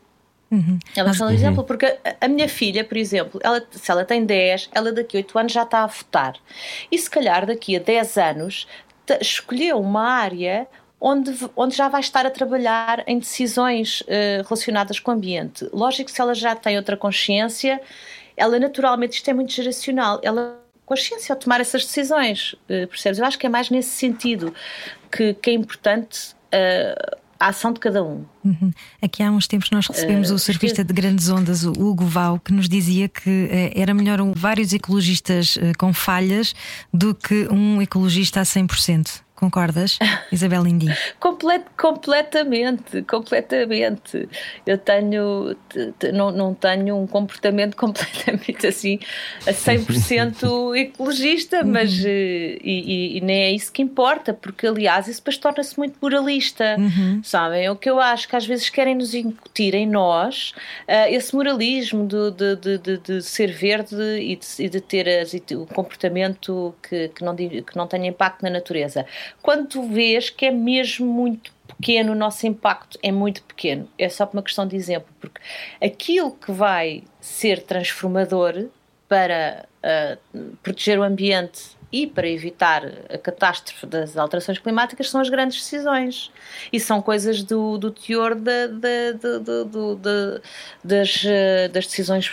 [0.49, 0.79] Uhum.
[0.93, 4.93] Questão de exemplo, porque a, minha filha, por exemplo, ela, se ela tem 10, ela
[4.93, 6.35] daqui a 8 anos já está a votar.
[6.91, 8.67] E se calhar daqui a 10 anos
[9.21, 10.67] escolheu uma área
[10.99, 15.67] onde, onde já vai estar a trabalhar em decisões uh, relacionadas com o ambiente.
[15.71, 17.79] Lógico que se ela já tem outra consciência,
[18.35, 23.19] ela naturalmente, isto é muito geracional, ela consciência ao tomar essas decisões, uh, percebes?
[23.19, 24.53] Eu acho que é mais nesse sentido
[25.11, 28.25] que, que é importante uh, a ação de cada um.
[28.43, 28.71] Uhum.
[29.01, 32.39] Aqui há uns tempos nós recebemos uh, o surfista de grandes ondas, o Hugo Val,
[32.39, 36.53] que nos dizia que era melhor um, vários ecologistas com falhas
[36.93, 39.26] do que um ecologista a 100%.
[39.37, 39.99] Concordas,
[40.31, 40.87] Isabel Lindy?
[41.19, 44.27] Complet, completamente, completamente.
[44.65, 45.55] Eu tenho,
[46.11, 48.99] não, não tenho um comportamento completamente assim,
[49.45, 51.71] a 100% ecologista, uhum.
[51.71, 55.97] mas eh, e, e, nem é isso que importa, porque aliás isso depois torna-se muito
[56.01, 57.21] moralista, uhum.
[57.23, 57.69] sabem?
[57.69, 60.55] O que eu acho que às vezes querem nos incutir em nós
[60.87, 65.31] uh, esse moralismo de, de, de, de, ser verde e de, e de ter as,
[65.51, 69.05] o comportamento que, que, não, que não tenha impacto na natureza
[69.41, 73.87] quando tu vês que é mesmo muito pequeno, o nosso impacto é muito pequeno.
[73.97, 75.39] É só por uma questão de exemplo, porque
[75.81, 78.67] aquilo que vai ser transformador
[79.07, 85.29] para uh, proteger o ambiente e para evitar a catástrofe das alterações climáticas são as
[85.29, 86.31] grandes decisões.
[86.71, 90.41] E são coisas do, do teor de, de, de,
[90.83, 92.29] das, ah, das decisões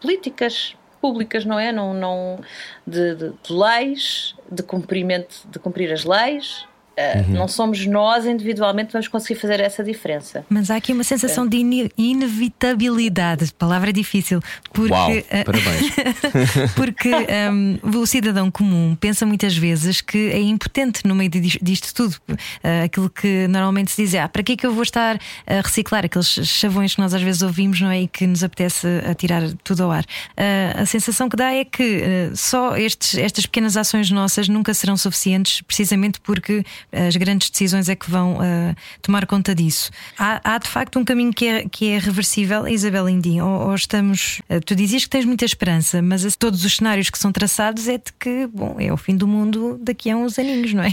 [0.00, 1.72] políticas públicas, não é?
[1.72, 2.38] Não, não,
[2.86, 6.64] de, de, de leis, de cumprimento, de cumprir as leis,
[6.96, 7.34] Uhum.
[7.34, 10.44] Não somos nós individualmente que vamos conseguir fazer essa diferença.
[10.48, 11.48] Mas há aqui uma sensação é.
[11.48, 14.40] de inevitabilidade, palavra difícil,
[14.72, 15.92] porque, Uau, eh, parabéns.
[16.76, 17.10] porque
[17.50, 22.16] um, o cidadão comum pensa muitas vezes que é impotente no meio disto tudo.
[22.28, 25.18] Uh, aquilo que normalmente se diz é: ah, para que é que eu vou estar
[25.46, 28.02] a reciclar aqueles chavões que nós às vezes ouvimos, não é?
[28.02, 30.04] E que nos apetece tirar tudo ao ar.
[30.04, 32.02] Uh, a sensação que dá é que
[32.32, 37.88] uh, só estes, estas pequenas ações nossas nunca serão suficientes, precisamente porque as grandes decisões
[37.88, 39.90] é que vão uh, tomar conta disso.
[40.18, 43.74] Há, há, de facto um caminho que é, que é reversível, Isabel Indim, ou, ou
[43.74, 44.40] estamos.
[44.50, 47.98] Uh, tu dizias que tens muita esperança, mas todos os cenários que são traçados é
[47.98, 50.92] de que, bom, é o fim do mundo daqui a uns aninhos, não é?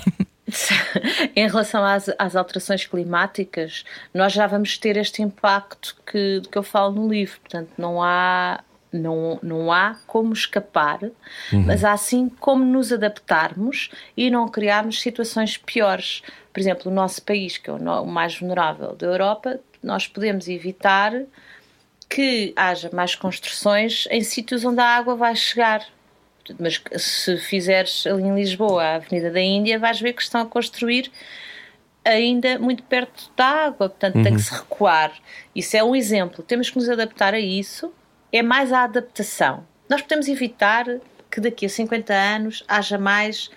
[1.36, 3.84] em relação às, às, alterações climáticas,
[4.14, 7.40] nós já vamos ter este impacto que, que eu falo no livro.
[7.42, 8.60] Portanto, não há
[8.92, 11.64] não, não há como escapar, uhum.
[11.66, 16.24] mas há sim como nos adaptarmos e não criarmos situações piores.
[16.52, 21.14] Por exemplo, o nosso país, que é o mais vulnerável da Europa, nós podemos evitar
[22.10, 25.86] que haja mais construções em sítios onde a água vai chegar.
[26.60, 30.46] Mas se fizeres ali em Lisboa, a Avenida da Índia, vais ver que estão a
[30.48, 31.12] construir
[32.04, 34.24] ainda muito perto da água, portanto uhum.
[34.24, 35.14] tem que se recuar.
[35.56, 36.44] Isso é um exemplo.
[36.44, 37.94] Temos que nos adaptar a isso
[38.32, 39.64] é mais a adaptação.
[39.90, 40.86] Nós podemos evitar
[41.30, 43.50] que daqui a 50 anos haja mais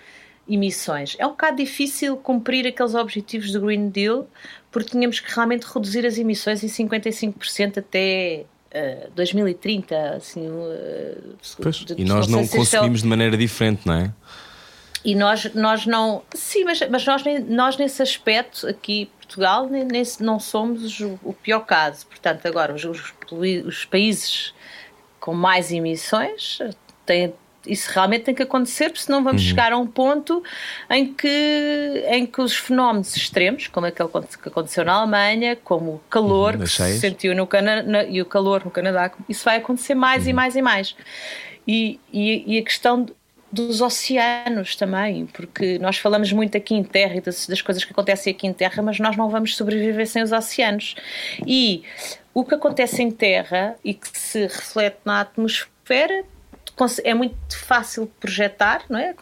[0.47, 1.15] emissões.
[1.19, 4.27] É um bocado difícil cumprir aqueles objetivos do Green Deal,
[4.71, 10.15] porque tínhamos que realmente reduzir as emissões em 55% até uh, 2030.
[10.15, 13.03] Assim, uh, pois, de, e nós não, não consumimos é...
[13.03, 14.13] de maneira diferente, não é?
[15.05, 16.23] E nós, nós não.
[16.33, 21.61] Sim, mas, mas nós, nós nesse aspecto, aqui Portugal, nesse, não somos o, o pior
[21.61, 22.05] caso.
[22.07, 23.13] Portanto, agora, os, os,
[23.65, 24.53] os países
[25.23, 26.59] com mais emissões,
[27.05, 27.33] tem,
[27.65, 29.47] isso realmente tem que acontecer, porque senão vamos uhum.
[29.47, 30.43] chegar a um ponto
[30.89, 36.01] em que, em que os fenómenos extremos, como aquele que aconteceu na Alemanha, como o
[36.09, 39.95] calor uhum, que se sentiu no Canadá e o calor no Canadá, isso vai acontecer
[39.95, 40.31] mais uhum.
[40.31, 40.95] e mais e mais.
[41.65, 43.05] E, e, e, a questão
[43.49, 47.93] dos oceanos também, porque nós falamos muito aqui em terra e das, das coisas que
[47.93, 50.95] acontecem aqui em terra, mas nós não vamos sobreviver sem os oceanos.
[51.47, 51.83] E
[52.33, 56.25] o que acontece em terra e que se reflete na atmosfera
[57.03, 59.13] é muito fácil projetar, não é?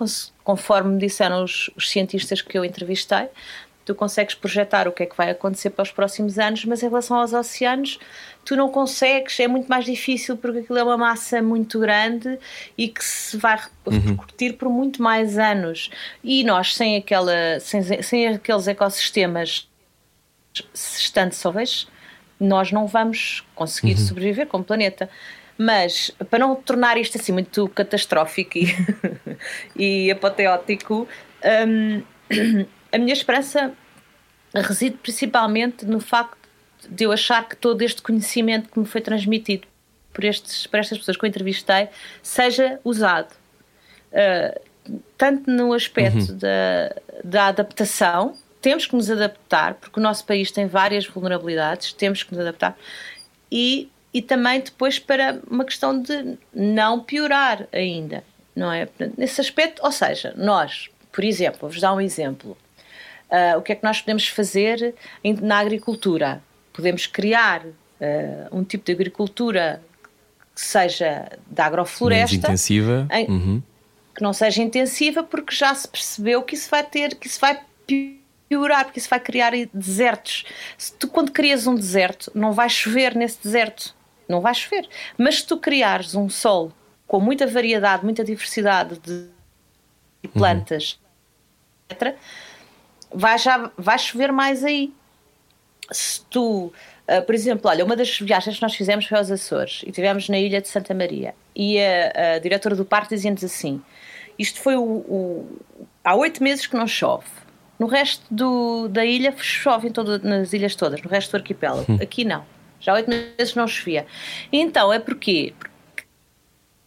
[0.44, 3.28] Conforme me disseram os, os cientistas que eu entrevistei,
[3.84, 6.88] tu consegues projetar o que é que vai acontecer para os próximos anos, mas em
[6.88, 8.00] relação aos oceanos,
[8.46, 12.40] tu não consegues, é muito mais difícil porque aquilo é uma massa muito grande
[12.78, 15.90] e que se vai repercutir por muito mais anos.
[16.24, 19.68] E nós, sem, aquela, sem, sem aqueles ecossistemas
[20.74, 21.88] sustentáveis,
[22.42, 24.06] nós não vamos conseguir uhum.
[24.08, 25.10] sobreviver como planeta.
[25.58, 28.76] Mas para não tornar isto assim muito catastrófico e,
[30.08, 31.08] e apoteótico,
[31.70, 32.02] um,
[32.92, 33.72] a minha esperança
[34.56, 36.50] reside principalmente no facto
[36.90, 39.68] de eu achar que todo este conhecimento que me foi transmitido
[40.12, 41.90] por, estes, por estas pessoas que eu entrevistei
[42.24, 43.32] seja usado.
[44.12, 44.60] Uh,
[45.16, 46.38] tanto no aspecto uhum.
[46.40, 52.24] da, da adaptação, temos que nos adaptar, porque o nosso país tem várias vulnerabilidades, temos
[52.24, 52.78] que nos adaptar,
[53.52, 58.24] e, e também depois para uma questão de não piorar ainda,
[58.56, 58.88] não é?
[59.18, 62.58] Nesse aspecto, ou seja, nós, por exemplo, vou-vos dar um exemplo.
[63.30, 64.94] Uh, o que é que nós podemos fazer
[65.42, 66.44] na agricultura?
[66.74, 67.72] Podemos criar uh,
[68.52, 69.82] um tipo de agricultura
[70.54, 72.36] que seja da agrofloresta.
[72.36, 73.08] Menos intensiva.
[73.10, 73.64] Em, uhum.
[74.14, 77.60] Que não seja intensiva, porque já se percebeu que isso vai ter, que isso vai
[77.88, 78.21] piorar,
[78.86, 80.46] porque isso vai criar desertos.
[80.78, 83.96] Se tu, quando crias um deserto, não vai chover nesse deserto.
[84.28, 84.88] Não vai chover.
[85.18, 86.74] Mas se tu criares um solo
[87.08, 89.28] com muita variedade, muita diversidade de
[90.30, 91.00] plantas,
[91.90, 91.98] uhum.
[91.98, 92.18] etc.,
[93.14, 94.94] vai, já, vai chover mais aí.
[95.92, 96.72] Se tu,
[97.08, 100.30] uh, por exemplo, olha, uma das viagens que nós fizemos foi aos Açores e estivemos
[100.30, 103.82] na ilha de Santa Maria e a, a diretora do parque dizia-nos assim:
[104.40, 105.60] isto foi o, o,
[106.04, 107.41] há oito meses que não chove.
[107.82, 111.92] No resto do, da ilha chove em todo, nas ilhas todas, no resto do arquipélago.
[111.92, 111.98] Hum.
[112.00, 112.46] Aqui não.
[112.80, 114.06] Já há oito meses não chovia.
[114.54, 115.52] Então é porquê?
[115.58, 116.06] Porque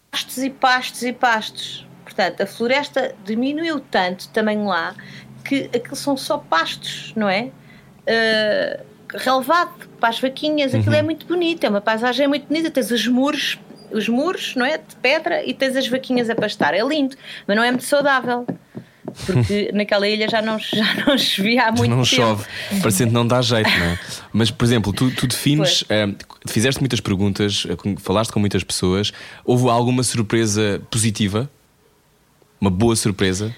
[0.09, 1.87] pastos e pastos e pastos.
[2.05, 4.95] Portanto, a floresta diminuiu tanto também lá
[5.45, 7.51] que aquilo são só pastos, não é?
[8.07, 11.07] Uh, relevado para as vaquinhas, aquilo é uhum.
[11.07, 13.59] muito bonito, é uma paisagem muito bonita, tens os muros,
[13.91, 14.79] os muros, não é?
[14.79, 17.17] De pedra e tens as vaquinhas a pastar, é lindo,
[17.49, 18.47] mas não é muito saudável.
[19.27, 22.21] Porque naquela ilha já não, já não chovia há muito não tempo.
[22.21, 22.45] Não chove,
[22.81, 23.99] parecendo não dá jeito, não é?
[24.33, 26.09] Mas, por exemplo, tu, tu defines, eh,
[26.47, 29.13] fizeste muitas perguntas, eh, falaste com muitas pessoas,
[29.45, 31.51] houve alguma surpresa positiva?
[32.61, 33.55] Uma boa surpresa?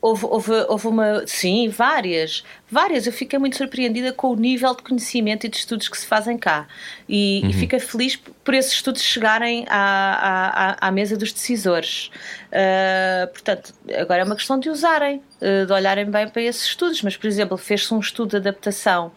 [0.00, 1.26] Houve, houve, houve uma.
[1.26, 2.44] Sim, várias.
[2.70, 3.06] Várias.
[3.06, 6.38] Eu fiquei muito surpreendida com o nível de conhecimento e de estudos que se fazem
[6.38, 6.68] cá.
[7.08, 7.50] E, uhum.
[7.50, 12.12] e fiquei feliz por esses estudos chegarem à, à, à mesa dos decisores.
[12.48, 17.02] Uh, portanto, agora é uma questão de usarem, de olharem bem para esses estudos.
[17.02, 19.12] Mas, por exemplo, fez-se um estudo de adaptação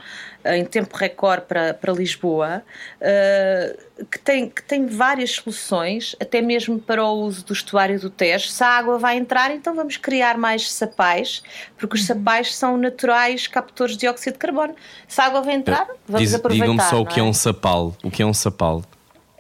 [0.46, 2.64] em tempo recorde para, para Lisboa,
[3.00, 8.10] uh, que, tem, que tem várias soluções, até mesmo para o uso do estuário do
[8.10, 8.48] Tejo.
[8.48, 11.44] Se a água vai entrar, então vamos criar mais sapais,
[11.78, 12.08] porque os uhum.
[12.08, 14.76] sapais são naturais captores de dióxido de carbono.
[15.08, 16.66] Se a água vai entrar, vamos Diz, aproveitar.
[16.66, 17.24] Digam-me só o que é?
[17.24, 17.26] é?
[17.26, 17.96] um sapal.
[18.04, 18.84] O que é um sapal?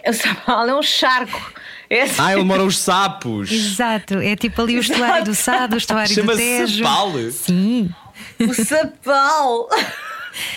[0.07, 1.53] O sapal é um charco.
[1.89, 2.15] É assim.
[2.19, 3.51] Ah, ele mora os sapos.
[3.51, 6.83] Exato, é tipo ali o estuário do Sado, o estuário do Tejo.
[6.83, 7.11] Sapal?
[7.31, 7.89] Sim.
[8.39, 9.69] O sapal.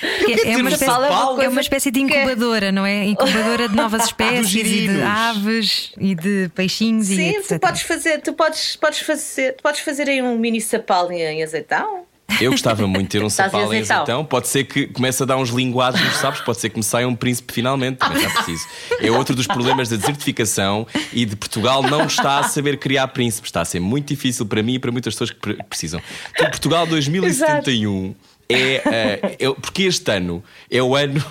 [0.00, 3.04] É, é, uma espécie, é, uma espécie, de incubadora, não é?
[3.07, 7.59] Incubadora de novas espécies e de aves e de peixinhos Sim, e etc.
[7.59, 11.42] tu podes fazer, tu podes, podes fazer, tu podes fazer aí um mini sapal em
[11.42, 12.07] azeitão.
[12.40, 14.24] Eu gostava muito de ter um sapal em azeitão.
[14.24, 17.06] Pode ser que comece a dar uns linguados nos sapos, pode ser que me saia
[17.06, 18.66] um príncipe finalmente, mas já preciso.
[19.00, 23.48] É outro dos problemas da desertificação e de Portugal não está a saber criar príncipes.
[23.48, 26.00] Está a ser muito difícil para mim e para muitas pessoas que precisam.
[26.34, 28.04] Então, Portugal 2071.
[28.04, 31.24] Exato é, é, é, porque este ano é o ano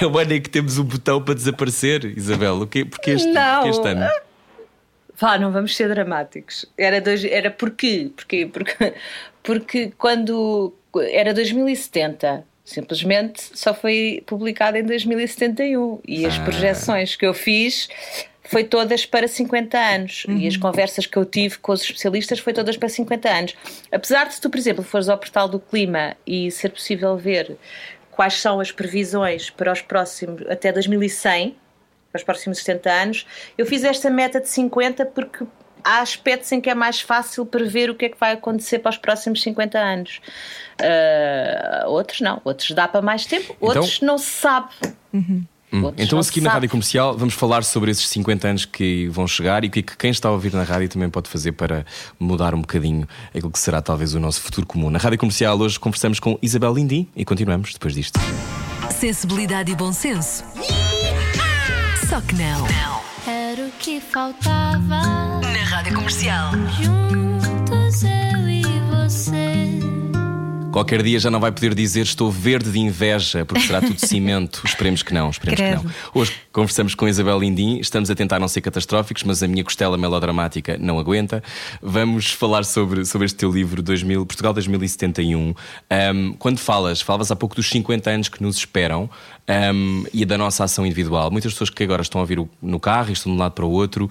[0.00, 2.60] é o ano em que temos um botão para desaparecer, Isabel.
[2.60, 2.84] O quê?
[2.84, 3.62] Porque este, não.
[3.62, 4.08] Porque este ano.
[5.16, 6.64] Vá, não vamos ser dramáticos.
[6.78, 8.10] Era, dois, era porquê?
[8.16, 8.48] Porquê?
[8.50, 8.94] Porque,
[9.42, 10.74] porque quando
[11.12, 16.44] era 2070, simplesmente só foi publicado em 2071 e as ah.
[16.44, 17.88] projeções que eu fiz
[18.50, 20.24] foi todas para 50 anos.
[20.24, 20.38] Uhum.
[20.38, 20.60] E as uhum.
[20.60, 23.54] conversas que eu tive com os especialistas foi todas para 50 anos.
[23.92, 27.56] Apesar de tu, por exemplo, fores ao portal do clima e ser possível ver
[28.10, 31.56] quais são as previsões para os próximos, até 2100,
[32.10, 33.26] para os próximos 70 anos,
[33.56, 35.44] eu fiz esta meta de 50 porque
[35.84, 38.90] há aspectos em que é mais fácil prever o que é que vai acontecer para
[38.90, 40.20] os próximos 50 anos.
[40.80, 44.70] Uh, outros não, outros dá para mais tempo, então, outros não se sabe.
[45.12, 45.44] Uhum.
[45.72, 45.92] Hum.
[45.96, 49.62] Então, a seguir na rádio comercial, vamos falar sobre esses 50 anos que vão chegar
[49.64, 51.86] e o que, é que quem está a ouvir na rádio também pode fazer para
[52.18, 54.90] mudar um bocadinho aquilo que será talvez o nosso futuro comum.
[54.90, 58.18] Na rádio comercial, hoje conversamos com Isabel Lindy e continuamos depois disto.
[58.90, 60.44] Sensibilidade e bom senso.
[62.08, 62.66] Só que não.
[62.66, 63.00] não.
[63.32, 65.39] Era o que faltava.
[65.52, 66.52] Na rádio comercial.
[66.80, 69.80] Juntos eu e você.
[70.72, 74.62] Qualquer dia já não vai poder dizer estou verde de inveja, porque será tudo cimento.
[74.64, 75.80] esperemos que não, esperemos Credo.
[75.80, 75.92] que não.
[76.14, 79.98] Hoje conversamos com Isabel Lindim, estamos a tentar não ser catastróficos, mas a minha costela
[79.98, 81.42] melodramática não aguenta.
[81.82, 85.54] Vamos falar sobre, sobre este teu livro 2000, Portugal 2071.
[86.14, 89.10] Um, quando falas, falavas há pouco dos 50 anos que nos esperam
[89.48, 91.30] um, e da nossa ação individual.
[91.30, 93.64] Muitas pessoas que agora estão a vir no carro e estão de um lado para
[93.64, 94.10] o outro,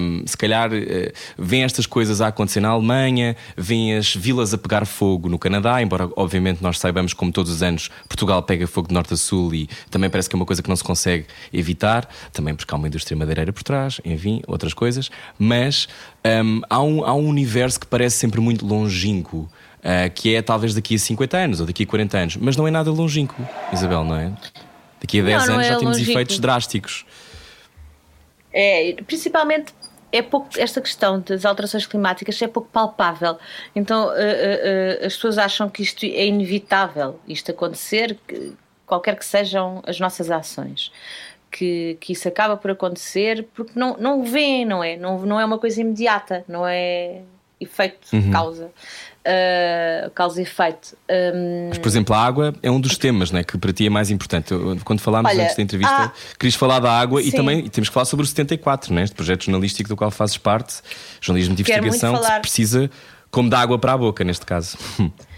[0.00, 4.58] um, se calhar uh, veem estas coisas a acontecer na Alemanha, veem as vilas a
[4.58, 8.88] pegar fogo no Canadá, embora obviamente nós saibamos, como todos os anos, Portugal pega fogo
[8.88, 11.26] de norte a sul e também parece que é uma coisa que não se consegue
[11.52, 15.88] evitar, também porque há uma indústria madeireira por trás, enfim, outras coisas, mas
[16.24, 19.48] um, há, um, há um universo que parece sempre muito longínquo.
[19.82, 22.68] Uh, que é talvez daqui a 50 anos ou daqui a 40 anos, mas não
[22.68, 24.32] é nada longínquo, Isabel, não é?
[25.00, 26.10] Daqui a 10 não, não anos é já temos longínquo.
[26.12, 27.04] efeitos drásticos.
[28.52, 29.74] É, principalmente
[30.12, 33.38] é pouco, esta questão das alterações climáticas é pouco palpável.
[33.74, 38.52] Então uh, uh, uh, as pessoas acham que isto é inevitável, isto acontecer, que,
[38.86, 40.92] qualquer que sejam as nossas ações.
[41.50, 44.96] Que, que isso acaba por acontecer porque não, não vêem, não é?
[44.96, 47.20] Não, não é uma coisa imediata, não é
[47.60, 48.30] efeito, uhum.
[48.30, 48.70] causa
[49.26, 50.96] uh, causa e efeito.
[51.10, 51.68] Um...
[51.68, 54.10] Mas, por exemplo, a água é um dos temas né, que para ti é mais
[54.10, 54.54] importante.
[54.84, 56.12] Quando falámos Olha, antes da entrevista, há...
[56.38, 57.28] querias falar da água Sim.
[57.28, 60.36] e também temos que falar sobre o 74, né, este projeto jornalístico do qual fazes
[60.36, 60.74] parte,
[61.20, 62.36] jornalismo de investigação, falar...
[62.36, 62.90] que precisa
[63.30, 64.76] como da água para a boca, neste caso.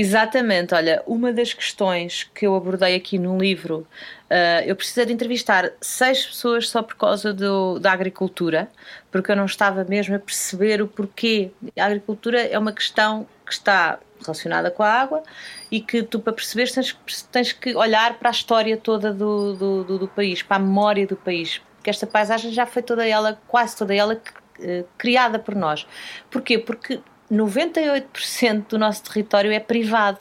[0.00, 3.86] Exatamente, olha, uma das questões que eu abordei aqui no livro,
[4.30, 8.70] uh, eu precisei de entrevistar seis pessoas só por causa do, da agricultura,
[9.10, 11.50] porque eu não estava mesmo a perceber o porquê.
[11.78, 15.22] A agricultura é uma questão que está relacionada com a água
[15.70, 16.98] e que tu, para perceber, tens,
[17.30, 21.06] tens que olhar para a história toda do, do, do, do, país, para a memória
[21.06, 25.54] do país, porque esta paisagem já foi toda ela, quase toda ela, uh, criada por
[25.54, 25.86] nós.
[26.30, 26.58] Porquê?
[26.58, 30.20] Porque 98% do nosso território é privado.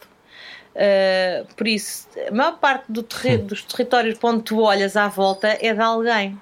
[0.75, 5.07] Uh, por isso, a maior parte do terri dos territórios para onde tu olhas à
[5.07, 6.39] volta é de alguém.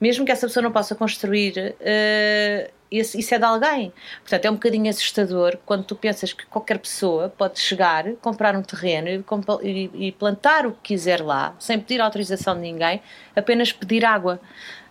[0.00, 3.92] Mesmo que essa pessoa não possa construir, uh, isso, isso, é de alguém.
[4.20, 8.62] Portanto, é um bocadinho assustador quando tu pensas que qualquer pessoa pode chegar, comprar um
[8.62, 9.20] terreno e,
[9.62, 13.00] e, e plantar o que quiser lá, sem pedir autorização de ninguém,
[13.34, 14.38] apenas pedir água.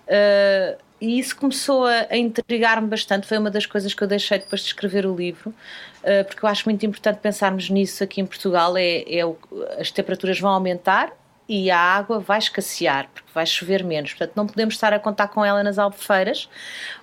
[0.08, 3.26] Uh, e isso começou a, intrigar-me bastante.
[3.26, 6.50] Foi uma das coisas que eu deixei depois de escrever o livro, uh, porque eu
[6.50, 8.78] acho muito importante pensarmos nisso aqui em Portugal.
[8.78, 9.36] É, é o,
[9.80, 11.12] as temperaturas vão aumentar
[11.50, 14.14] e a água vai escassear, porque vai chover menos.
[14.14, 16.48] Portanto, não podemos estar a contar com ela nas albufeiras,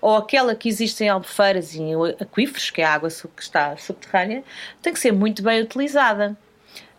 [0.01, 3.77] ou aquela que existe em albufeiras e em aquíferos, que é a água que está
[3.77, 4.45] subterrânea,
[4.81, 6.37] tem que ser muito bem utilizada.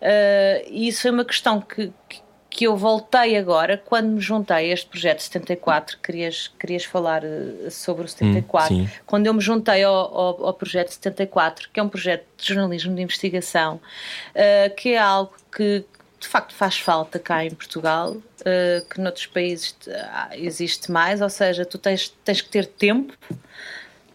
[0.01, 4.71] Uh, e isso foi uma questão que, que que eu voltei agora, quando me juntei
[4.71, 9.39] a este projeto 74, querias, querias falar eh, sobre o 74, hum, quando eu me
[9.39, 14.75] juntei ao, ao, ao, projeto 74, que é um projeto de jornalismo de investigação, uh,
[14.75, 15.85] que é algo que
[16.19, 19.75] de facto faz falta cá em Portugal, uh, que noutros países
[20.33, 23.13] existe mais, ou seja, tu tens, tens que ter tempo,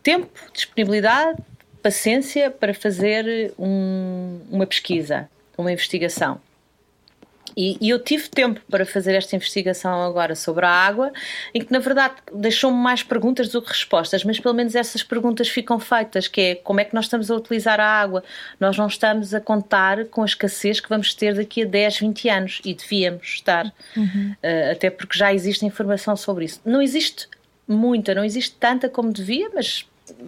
[0.02, 1.40] tempo, disponibilidade,
[1.82, 6.40] paciência para fazer um, uma pesquisa, uma investigação.
[7.56, 11.12] E, e, eu tive tempo para fazer esta investigação agora sobre a água,
[11.52, 15.48] em que na verdade deixou-me mais perguntas do que respostas, mas pelo menos essas perguntas
[15.48, 18.24] ficam feitas, que é como é que nós estamos a utilizar a água?
[18.58, 22.28] Nós não estamos a contar com a escassez que vamos ter daqui a 10, 20
[22.28, 24.34] anos e devíamos estar, uhum.
[24.42, 26.60] uh, até porque já existe informação sobre isso.
[26.64, 27.28] Não existe
[27.66, 29.86] muita, não existe tanta como devia, mas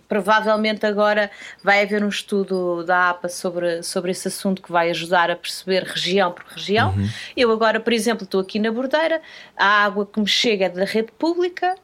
[0.08, 1.30] provavelmente agora
[1.62, 5.82] vai haver um estudo da APA sobre, sobre esse assunto que vai ajudar a perceber
[5.82, 6.90] região por região.
[6.90, 7.08] Uhum.
[7.36, 9.20] Eu agora, por exemplo, estou aqui na Bordeira,
[9.56, 11.74] a água que me chega é da rede pública,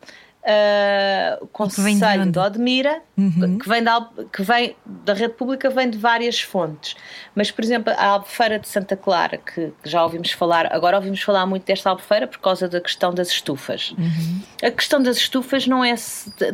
[0.43, 3.59] uh, o Conselho de, Odmira, uhum.
[3.59, 6.97] que, vem da, que vem da rede pública, vem de várias fontes.
[7.35, 11.23] Mas, por exemplo, a Albufeira de Santa Clara, que, que já ouvimos falar, agora ouvimos
[11.23, 13.95] falar muito desta Albufeira por causa da questão das estufas.
[13.97, 14.41] Uhum.
[14.63, 15.95] A questão das estufas não é,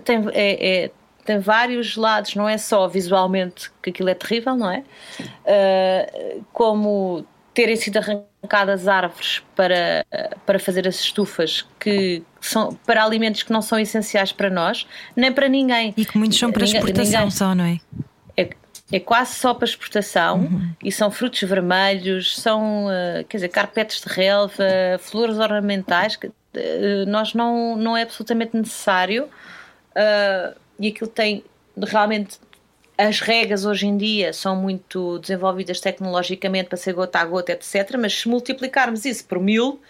[0.04, 0.90] tem, é, é
[1.28, 4.82] tem vários lados, não é só visualmente que aquilo é terrível, não é?
[5.44, 7.22] Uh, como
[7.52, 10.06] terem sido arrancadas árvores para,
[10.46, 15.30] para fazer as estufas que são para alimentos que não são essenciais para nós, nem
[15.30, 15.92] para ninguém.
[15.98, 17.30] E que muitos são para ninguém, exportação ninguém.
[17.30, 17.78] só, não é?
[18.34, 18.48] É,
[18.90, 20.70] é quase só para exportação uhum.
[20.82, 24.64] e são frutos vermelhos, são, uh, quer dizer, carpetes de relva,
[24.98, 26.32] flores ornamentais, que uh,
[27.06, 29.28] nós não, não é absolutamente necessário.
[29.90, 31.44] Uh, e aquilo tem
[31.76, 32.38] realmente
[32.96, 37.96] as regras hoje em dia são muito desenvolvidas tecnologicamente para ser gota a gota, etc.
[37.98, 39.80] Mas se multiplicarmos isso por mil,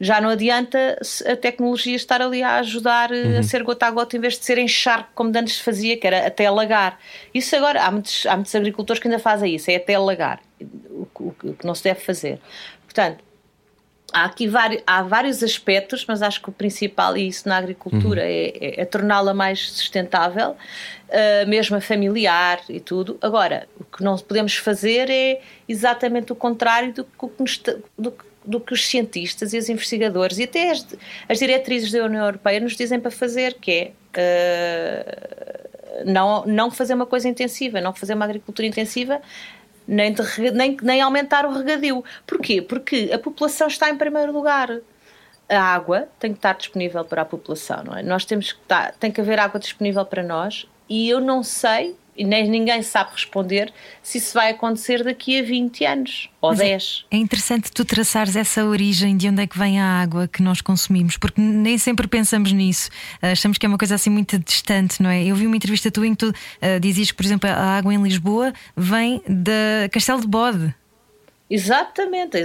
[0.00, 3.38] já não adianta a tecnologia estar ali a ajudar eh, uhum.
[3.38, 6.26] a ser gota a gota em vez de ser encharque como antes fazia, que era
[6.26, 6.98] até alagar.
[7.34, 10.40] Isso agora, há muitos, há muitos agricultores que ainda fazem isso, é até alagar.
[10.90, 12.38] o, o, o que não se deve fazer.
[12.84, 13.22] Portanto,
[14.16, 18.22] há aqui vários, há vários aspectos, mas acho que o principal, e isso na agricultura,
[18.22, 18.26] uhum.
[18.26, 23.18] é, é, é torná-la mais sustentável, uh, mesmo a familiar e tudo.
[23.20, 27.06] Agora, o que não podemos fazer é exatamente o contrário do,
[27.98, 30.86] do, do que os cientistas e os investigadores e até as,
[31.28, 33.92] as diretrizes da União Europeia nos dizem para fazer, que é
[36.02, 39.20] uh, não, não fazer uma coisa intensiva, não fazer uma agricultura intensiva,
[39.86, 42.04] nem, de, nem, nem aumentar o regadio.
[42.26, 42.60] Porquê?
[42.60, 44.80] Porque a população está em primeiro lugar.
[45.48, 48.02] A água tem que estar disponível para a população, não é?
[48.02, 51.96] Nós temos que estar, tem que haver água disponível para nós e eu não sei
[52.16, 56.58] e nem ninguém sabe responder se isso vai acontecer daqui a 20 anos ou Mas
[56.58, 57.06] 10.
[57.10, 60.42] É, é interessante tu traçares essa origem de onde é que vem a água que
[60.42, 62.88] nós consumimos, porque nem sempre pensamos nisso.
[63.20, 65.24] Achamos que é uma coisa assim muito distante, não é?
[65.24, 67.92] Eu vi uma entrevista tua em que tu uh, dizias que, por exemplo, a água
[67.92, 70.74] em Lisboa vem da Castelo de Bode.
[71.48, 72.38] Exatamente,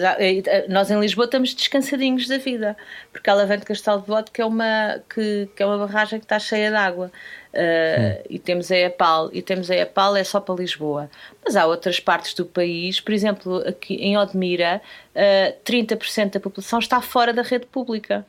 [0.70, 2.78] nós em Lisboa estamos descansadinhos da vida,
[3.12, 6.26] porque vem de Castelo de Bode, que é uma, que, que é uma barragem que
[6.26, 7.12] está cheia de água.
[7.52, 11.10] Uh, e temos a EPAL, e temos a EPAL é só para Lisboa.
[11.44, 14.80] Mas há outras partes do país, por exemplo, aqui em Odmira,
[15.16, 18.24] uh, ah, 30% da população está fora da rede pública.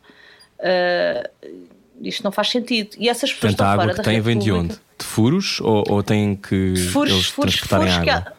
[0.59, 1.69] Uh,
[2.01, 2.97] isto não faz sentido.
[2.99, 4.75] E essas pessoas Portanto, estão a água que tem vem de onde?
[4.99, 8.33] De furos ou, ou têm que furos, eles furos, transportarem furos água?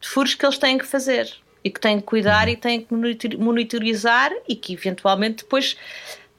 [0.00, 1.30] Que, furos que eles têm que fazer
[1.62, 2.52] e que têm que cuidar uhum.
[2.52, 2.94] e têm que
[3.36, 5.76] monitorizar e que eventualmente depois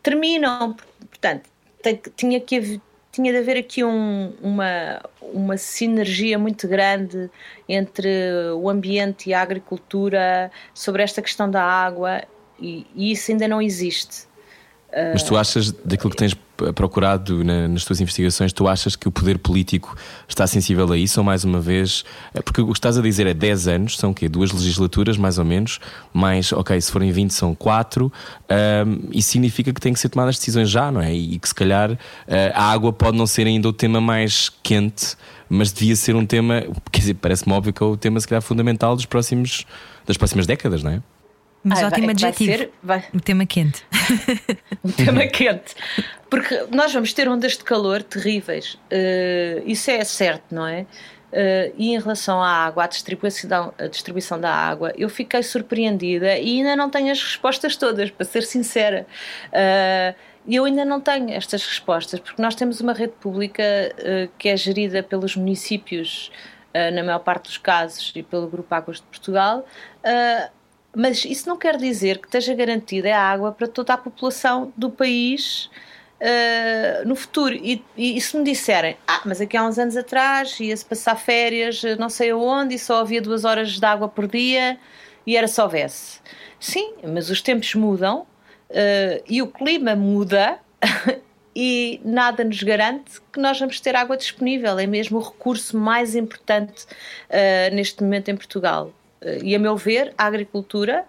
[0.02, 0.76] terminam.
[1.10, 1.50] Portanto,
[1.82, 7.30] tem, tinha que haver tinha de haver aqui um, uma, uma sinergia muito grande
[7.68, 8.10] entre
[8.56, 12.24] o ambiente e a agricultura sobre esta questão da água
[12.60, 14.31] e, e isso ainda não existe.
[15.14, 16.36] Mas tu achas, daquilo que tens
[16.76, 19.96] procurado na, nas tuas investigações, tu achas que o poder político
[20.28, 22.04] está sensível a isso ou mais uma vez?
[22.34, 24.28] É porque o que estás a dizer é 10 anos, são o quê?
[24.28, 25.80] Duas legislaturas mais ou menos,
[26.14, 28.12] mais, ok, se forem 20 são 4,
[28.86, 31.14] um, isso significa que têm que ser tomadas decisões já, não é?
[31.14, 31.98] E que se calhar uh,
[32.54, 35.16] a água pode não ser ainda o tema mais quente,
[35.50, 38.42] mas devia ser um tema, quer dizer, parece-me óbvio que é o tema se calhar
[38.42, 39.66] fundamental dos próximos,
[40.06, 41.02] das próximas décadas, não é?
[41.64, 42.52] Mas ah, ótimo vai, adjetivo.
[42.52, 43.06] Vai ser, vai...
[43.14, 43.86] Um tema quente.
[44.84, 45.76] um tema quente.
[46.30, 48.76] Porque nós vamos ter ondas de calor terríveis.
[48.92, 50.86] Uh, isso é certo, não é?
[51.32, 56.38] Uh, e em relação à água, à distribuição, à distribuição da água, eu fiquei surpreendida
[56.38, 59.08] e ainda não tenho as respostas todas, para ser sincera.
[59.48, 60.16] Uh,
[60.48, 64.58] eu ainda não tenho estas respostas, porque nós temos uma rede pública uh, que é
[64.58, 66.32] gerida pelos municípios,
[66.74, 69.66] na maior parte dos casos, e pelo Grupo Águas de Portugal
[70.96, 74.90] mas isso não quer dizer que esteja garantida a água para toda a população do
[74.90, 75.70] país
[76.20, 77.56] uh, no futuro.
[77.56, 81.16] E, e, e, se me disserem, ah, mas aqui há uns anos atrás ia-se passar
[81.16, 84.78] férias não sei aonde e só havia duas horas de água por dia
[85.26, 86.20] e era só houvesse.
[86.60, 90.60] Sim, mas os tempos mudam uh, e o clima muda.
[91.56, 94.80] e nada nos garante que nós vamos ter água disponível.
[94.80, 98.94] É mesmo o recurso mais importante uh, neste momento em Portugal.
[99.22, 101.06] Eh, e a meu ver, a agricultura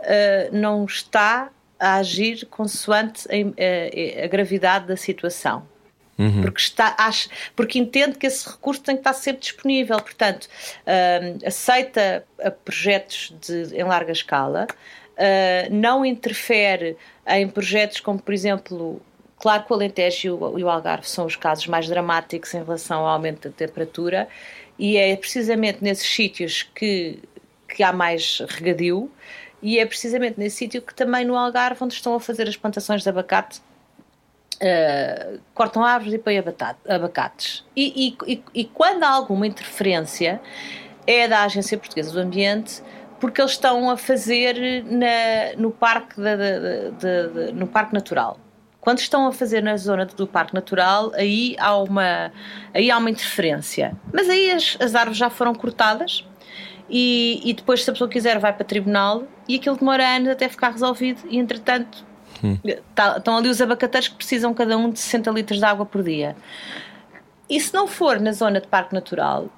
[0.00, 5.66] uh, não está a agir consoante a, a, eh, a gravidade da situação.
[6.18, 6.40] Uhum.
[6.40, 10.00] Porque, está, acho, porque entende que esse recurso tem que estar sempre disponível.
[10.00, 12.24] Portanto, uh, aceita
[12.64, 16.96] projetos de, em larga escala, uh, não interfere
[17.26, 19.02] em projetos como, por exemplo,
[19.38, 23.08] claro que o Alentejo e o Algarve são os casos mais dramáticos em relação ao
[23.08, 24.26] aumento da temperatura,
[24.78, 27.18] e é precisamente nesses sítios que
[27.76, 29.10] que há mais regadio
[29.60, 33.02] e é precisamente nesse sítio que também no Algarve onde estão a fazer as plantações
[33.02, 33.60] de abacate
[34.62, 36.42] uh, cortam árvores e põem
[36.88, 40.40] abacates e, e, e, e, quando há alguma interferência
[41.06, 42.82] é da Agência Portuguesa do Ambiente
[43.20, 48.40] porque eles estão a fazer na, no, parque de, de, de, no parque natural
[48.80, 52.30] quando estão a fazer na zona do Parque Natural, aí há uma,
[52.72, 53.96] aí há uma interferência.
[54.12, 56.24] Mas aí as, as árvores já foram cortadas
[56.88, 60.48] e, e depois, se a pessoa quiser, vai para tribunal e aquilo demora anos até
[60.48, 61.22] ficar resolvido.
[61.28, 62.04] E entretanto,
[62.42, 62.58] hum.
[62.94, 66.02] tá, estão ali os abacateiros que precisam cada um de 60 litros de água por
[66.02, 66.36] dia.
[67.48, 69.48] E se não for na zona de parque natural,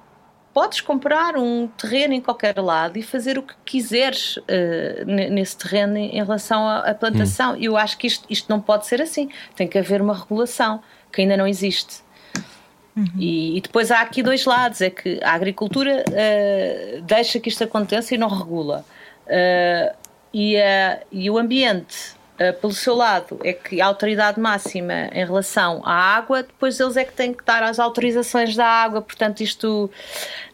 [0.53, 5.97] podes comprar um terreno em qualquer lado e fazer o que quiseres uh, nesse terreno
[5.97, 7.55] em relação à, plantação.
[7.55, 7.73] E hum.
[7.73, 9.29] eu acho que isto, isto não pode ser assim.
[9.55, 12.01] Tem que haver uma regulação que ainda não existe.
[12.95, 13.05] Uhum.
[13.17, 17.63] E, e, depois há aqui dois lados: é que a agricultura uh, deixa que isto
[17.63, 18.85] aconteça e não regula.
[19.25, 19.95] Uh,
[20.33, 22.19] e, uh, e o ambiente
[22.61, 27.03] pelo seu lado, é que a autoridade máxima em relação à água, depois eles é
[27.03, 29.91] que têm que dar as autorizações da água, portanto, isto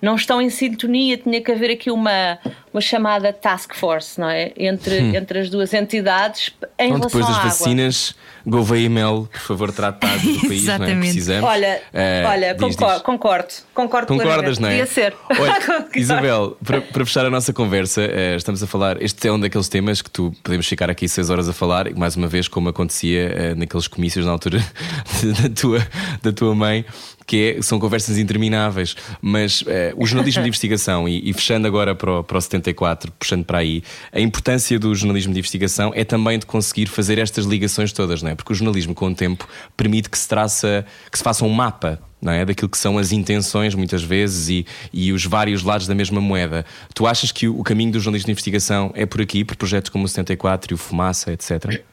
[0.01, 2.39] não estão em sintonia, tinha que haver aqui uma,
[2.73, 4.51] uma chamada task force, não é?
[4.57, 8.15] Entre, entre as duas entidades em então, depois das vacinas,
[8.45, 10.95] Gouveia e Mel, por favor, tratado do país, não é?
[10.95, 11.49] Precisamos.
[11.49, 13.01] Olha, uh, olha diz, concordo, diz.
[13.01, 14.07] concordo, concordo.
[14.07, 14.71] Concordas, não é?
[14.71, 15.15] Podia ser.
[15.29, 19.01] Olha, Isabel, para, para, fechar a nossa conversa, uh, estamos a falar.
[19.01, 22.15] Este é um daqueles temas que tu podemos ficar aqui seis horas a falar, mais
[22.15, 24.59] uma vez, como acontecia uh, naqueles comícios na altura
[25.41, 25.87] da tua,
[26.21, 26.85] da tua mãe
[27.25, 29.65] que é, são conversas intermináveis, mas uh,
[29.97, 33.57] o jornalismo de investigação, e, e, fechando agora para o, para o 74, puxando para
[33.57, 38.21] aí, a importância do jornalismo de investigação é também de conseguir fazer estas ligações todas,
[38.21, 38.35] não é?
[38.35, 41.99] Porque o jornalismo, com o tempo, permite que se traça, que se faça um mapa
[42.21, 42.43] não é?
[42.43, 46.65] daquilo que são as intenções, muitas vezes, e, e os vários lados da mesma moeda.
[46.93, 50.05] Tu achas que o caminho do jornalismo de investigação é por aqui, por projetos como
[50.05, 51.83] o 74 e o Fumaça, etc?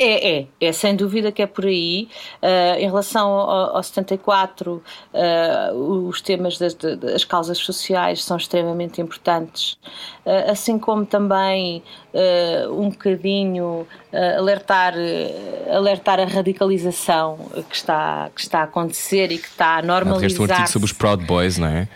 [0.00, 2.08] É, é, é sem dúvida que é por aí.
[2.40, 4.82] Uh, em relação ao, ao 74, uh,
[5.12, 9.72] ah, os temas das, das, causas sociais são extremamente importantes,
[10.24, 11.82] uh, assim como também
[12.70, 13.86] um bocadinho
[14.36, 14.94] alertar,
[15.72, 17.38] alertar a radicalização
[17.68, 20.40] que está, que está a acontecer e que está a normalizar.
[20.40, 21.88] um artigo sobre os Proud Boys, não é?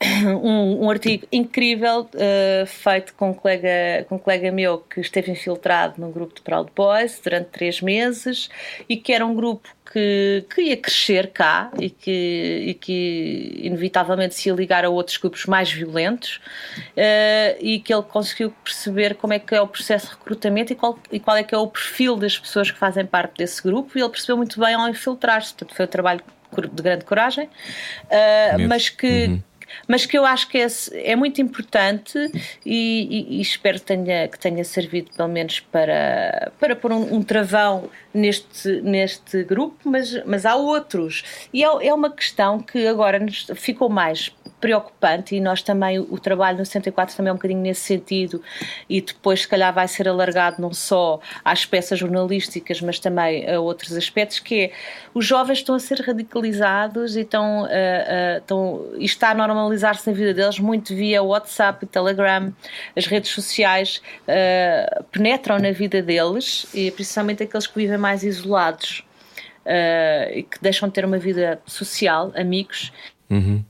[0.44, 5.32] um, um, artigo incrível uh, feito com um, colega, com um colega meu que esteve
[5.32, 8.48] infiltrado num grupo de Proud Boys durante três meses
[8.88, 14.36] e que era um grupo que, que ia crescer cá e que, e que inevitavelmente
[14.36, 16.40] se ia ligar a outros grupos mais violentos
[16.76, 20.76] uh, e que ele conseguiu perceber como é que é o processo de recrutamento e
[20.76, 23.98] qual, e qual é que é o perfil das pessoas que fazem parte desse grupo
[23.98, 26.20] e ele percebeu muito bem ao infiltrar-se, portanto foi um trabalho
[26.56, 29.47] de grande coragem, uh, mas que, uhum
[29.86, 32.18] mas que eu acho que é, é muito importante
[32.64, 37.16] e, e, e, espero que tenha, que tenha servido pelo menos para, para pôr um,
[37.16, 41.24] um travão neste, neste grupo, mas, mas há outros.
[41.52, 43.18] E é, é uma questão que agora
[43.54, 44.30] ficou mais
[44.60, 48.42] preocupante e nós também, o trabalho no 64 também é um bocadinho nesse sentido.
[48.88, 53.60] E depois se calhar vai ser alargado não só às peças jornalísticas mas também a
[53.60, 54.72] outros aspectos que é,
[55.14, 60.08] os jovens estão a ser radicalizados e estão, uh, uh, estão e está a normalizar-se
[60.08, 62.52] na vida deles muito via WhatsApp Telegram.
[62.96, 69.04] As redes sociais uh, penetram na vida deles e principalmente aqueles que vivem mais isolados
[70.32, 72.90] e que deixam de ter uma vida social, amigos.
[73.28, 73.62] Uhum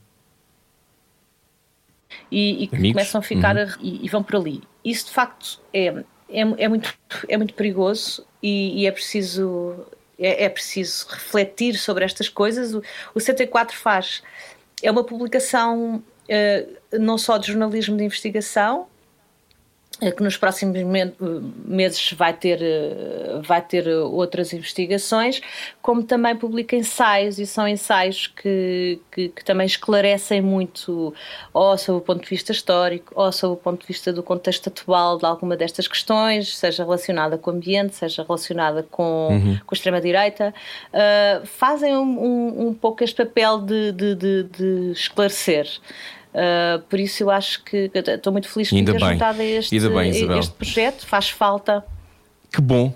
[2.31, 3.63] e, e que começam a ficar uhum.
[3.63, 4.61] a, e, e, vão por ali.
[4.83, 5.87] Isso de facto é,
[6.29, 6.93] é, é, muito,
[7.27, 9.75] é muito perigoso e, e é preciso
[10.17, 12.73] é, é, preciso refletir sobre estas coisas.
[12.73, 12.83] O,
[13.15, 14.21] o 74 faz
[14.81, 15.95] é uma publicação
[16.29, 18.87] uh, não só de jornalismo de investigação,
[20.15, 20.77] que nos próximos
[21.65, 25.41] meses vai ter, eh, vai ter outras investigações,
[25.81, 31.13] como também publica ensaios, e são ensaios que, que, que, também esclarecem muito,
[31.53, 34.67] ou sob o ponto de vista histórico, ou sob o ponto de vista do contexto
[34.67, 39.59] atual de alguma destas questões, seja relacionada com o ambiente, seja relacionada com, uhum.
[39.65, 40.53] com a extrema-direita,
[40.93, 45.67] uh, fazem um, um, um, pouco este papel de, de, de, de esclarecer.
[46.33, 50.09] Uh, por isso eu acho que estou muito feliz por ter juntado a este, bem,
[50.11, 51.83] este projeto, faz falta.
[52.51, 52.93] Que bom.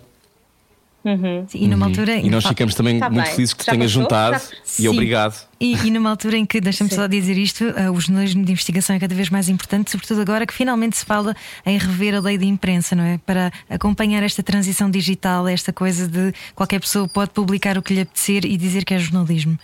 [1.04, 1.46] Uhum.
[1.50, 1.92] Sim, e numa uhum.
[1.92, 3.36] altura E nós ficamos também tá muito bem.
[3.36, 4.42] felizes que te tenhas juntado
[4.80, 5.36] e obrigado.
[5.60, 8.96] E, e, numa altura em que, deixa-me só dizer isto, uh, o jornalismo de investigação
[8.96, 12.38] é cada vez mais importante, sobretudo agora que finalmente se fala em rever a lei
[12.38, 13.18] de imprensa, não é?
[13.18, 18.02] Para acompanhar esta transição digital, esta coisa de qualquer pessoa pode publicar o que lhe
[18.02, 19.58] apetecer e dizer que é jornalismo.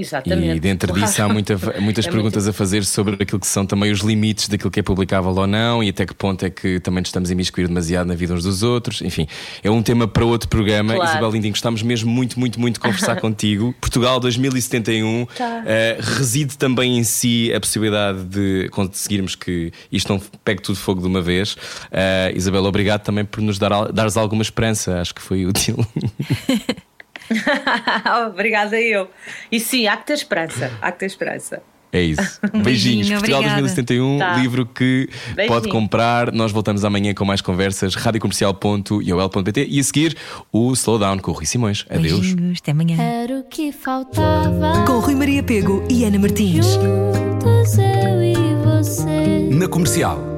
[0.00, 0.56] Exatamente.
[0.56, 2.54] E dentro disso há muita, muitas é perguntas muito...
[2.54, 5.82] a fazer sobre aquilo que são também os limites daquilo que é publicável ou não
[5.82, 8.62] e até que ponto é que também estamos a imiscuir demasiado na vida uns dos
[8.62, 9.02] outros.
[9.02, 9.26] Enfim,
[9.62, 10.94] é um tema para outro programa.
[10.94, 11.10] Claro.
[11.10, 13.74] Isabel Lindinho, gostamos mesmo muito, muito, muito de conversar contigo.
[13.80, 15.62] Portugal 2071 tá.
[15.64, 21.00] uh, reside também em si a possibilidade de conseguirmos que isto não pegue tudo fogo
[21.00, 21.54] de uma vez.
[21.54, 25.00] Uh, Isabel, obrigado também por nos dar, dares alguma esperança.
[25.00, 25.84] Acho que foi útil.
[28.28, 29.08] Obrigada eu.
[29.50, 30.72] E sim, há que ter esperança.
[30.80, 31.62] Há que ter esperança.
[31.92, 32.40] É isso.
[32.54, 33.08] Um beijinhos.
[33.08, 33.60] Beijinho, Portugal obrigada.
[33.60, 34.36] 2071, tá.
[34.36, 35.48] livro que Beijinho.
[35.48, 36.32] pode comprar.
[36.32, 37.94] Nós voltamos amanhã com mais conversas.
[37.94, 40.16] radiocomercial.iol.pt e a seguir
[40.52, 41.84] o Slowdown com o Rui Simões.
[41.90, 42.20] Adeus.
[42.20, 42.96] Beijinhos, até amanhã.
[43.00, 44.84] Era o que faltava.
[44.86, 46.66] Com Rui Maria Pego e Ana Martins.
[46.66, 49.48] Juntos eu e você.
[49.50, 50.29] Na comercial.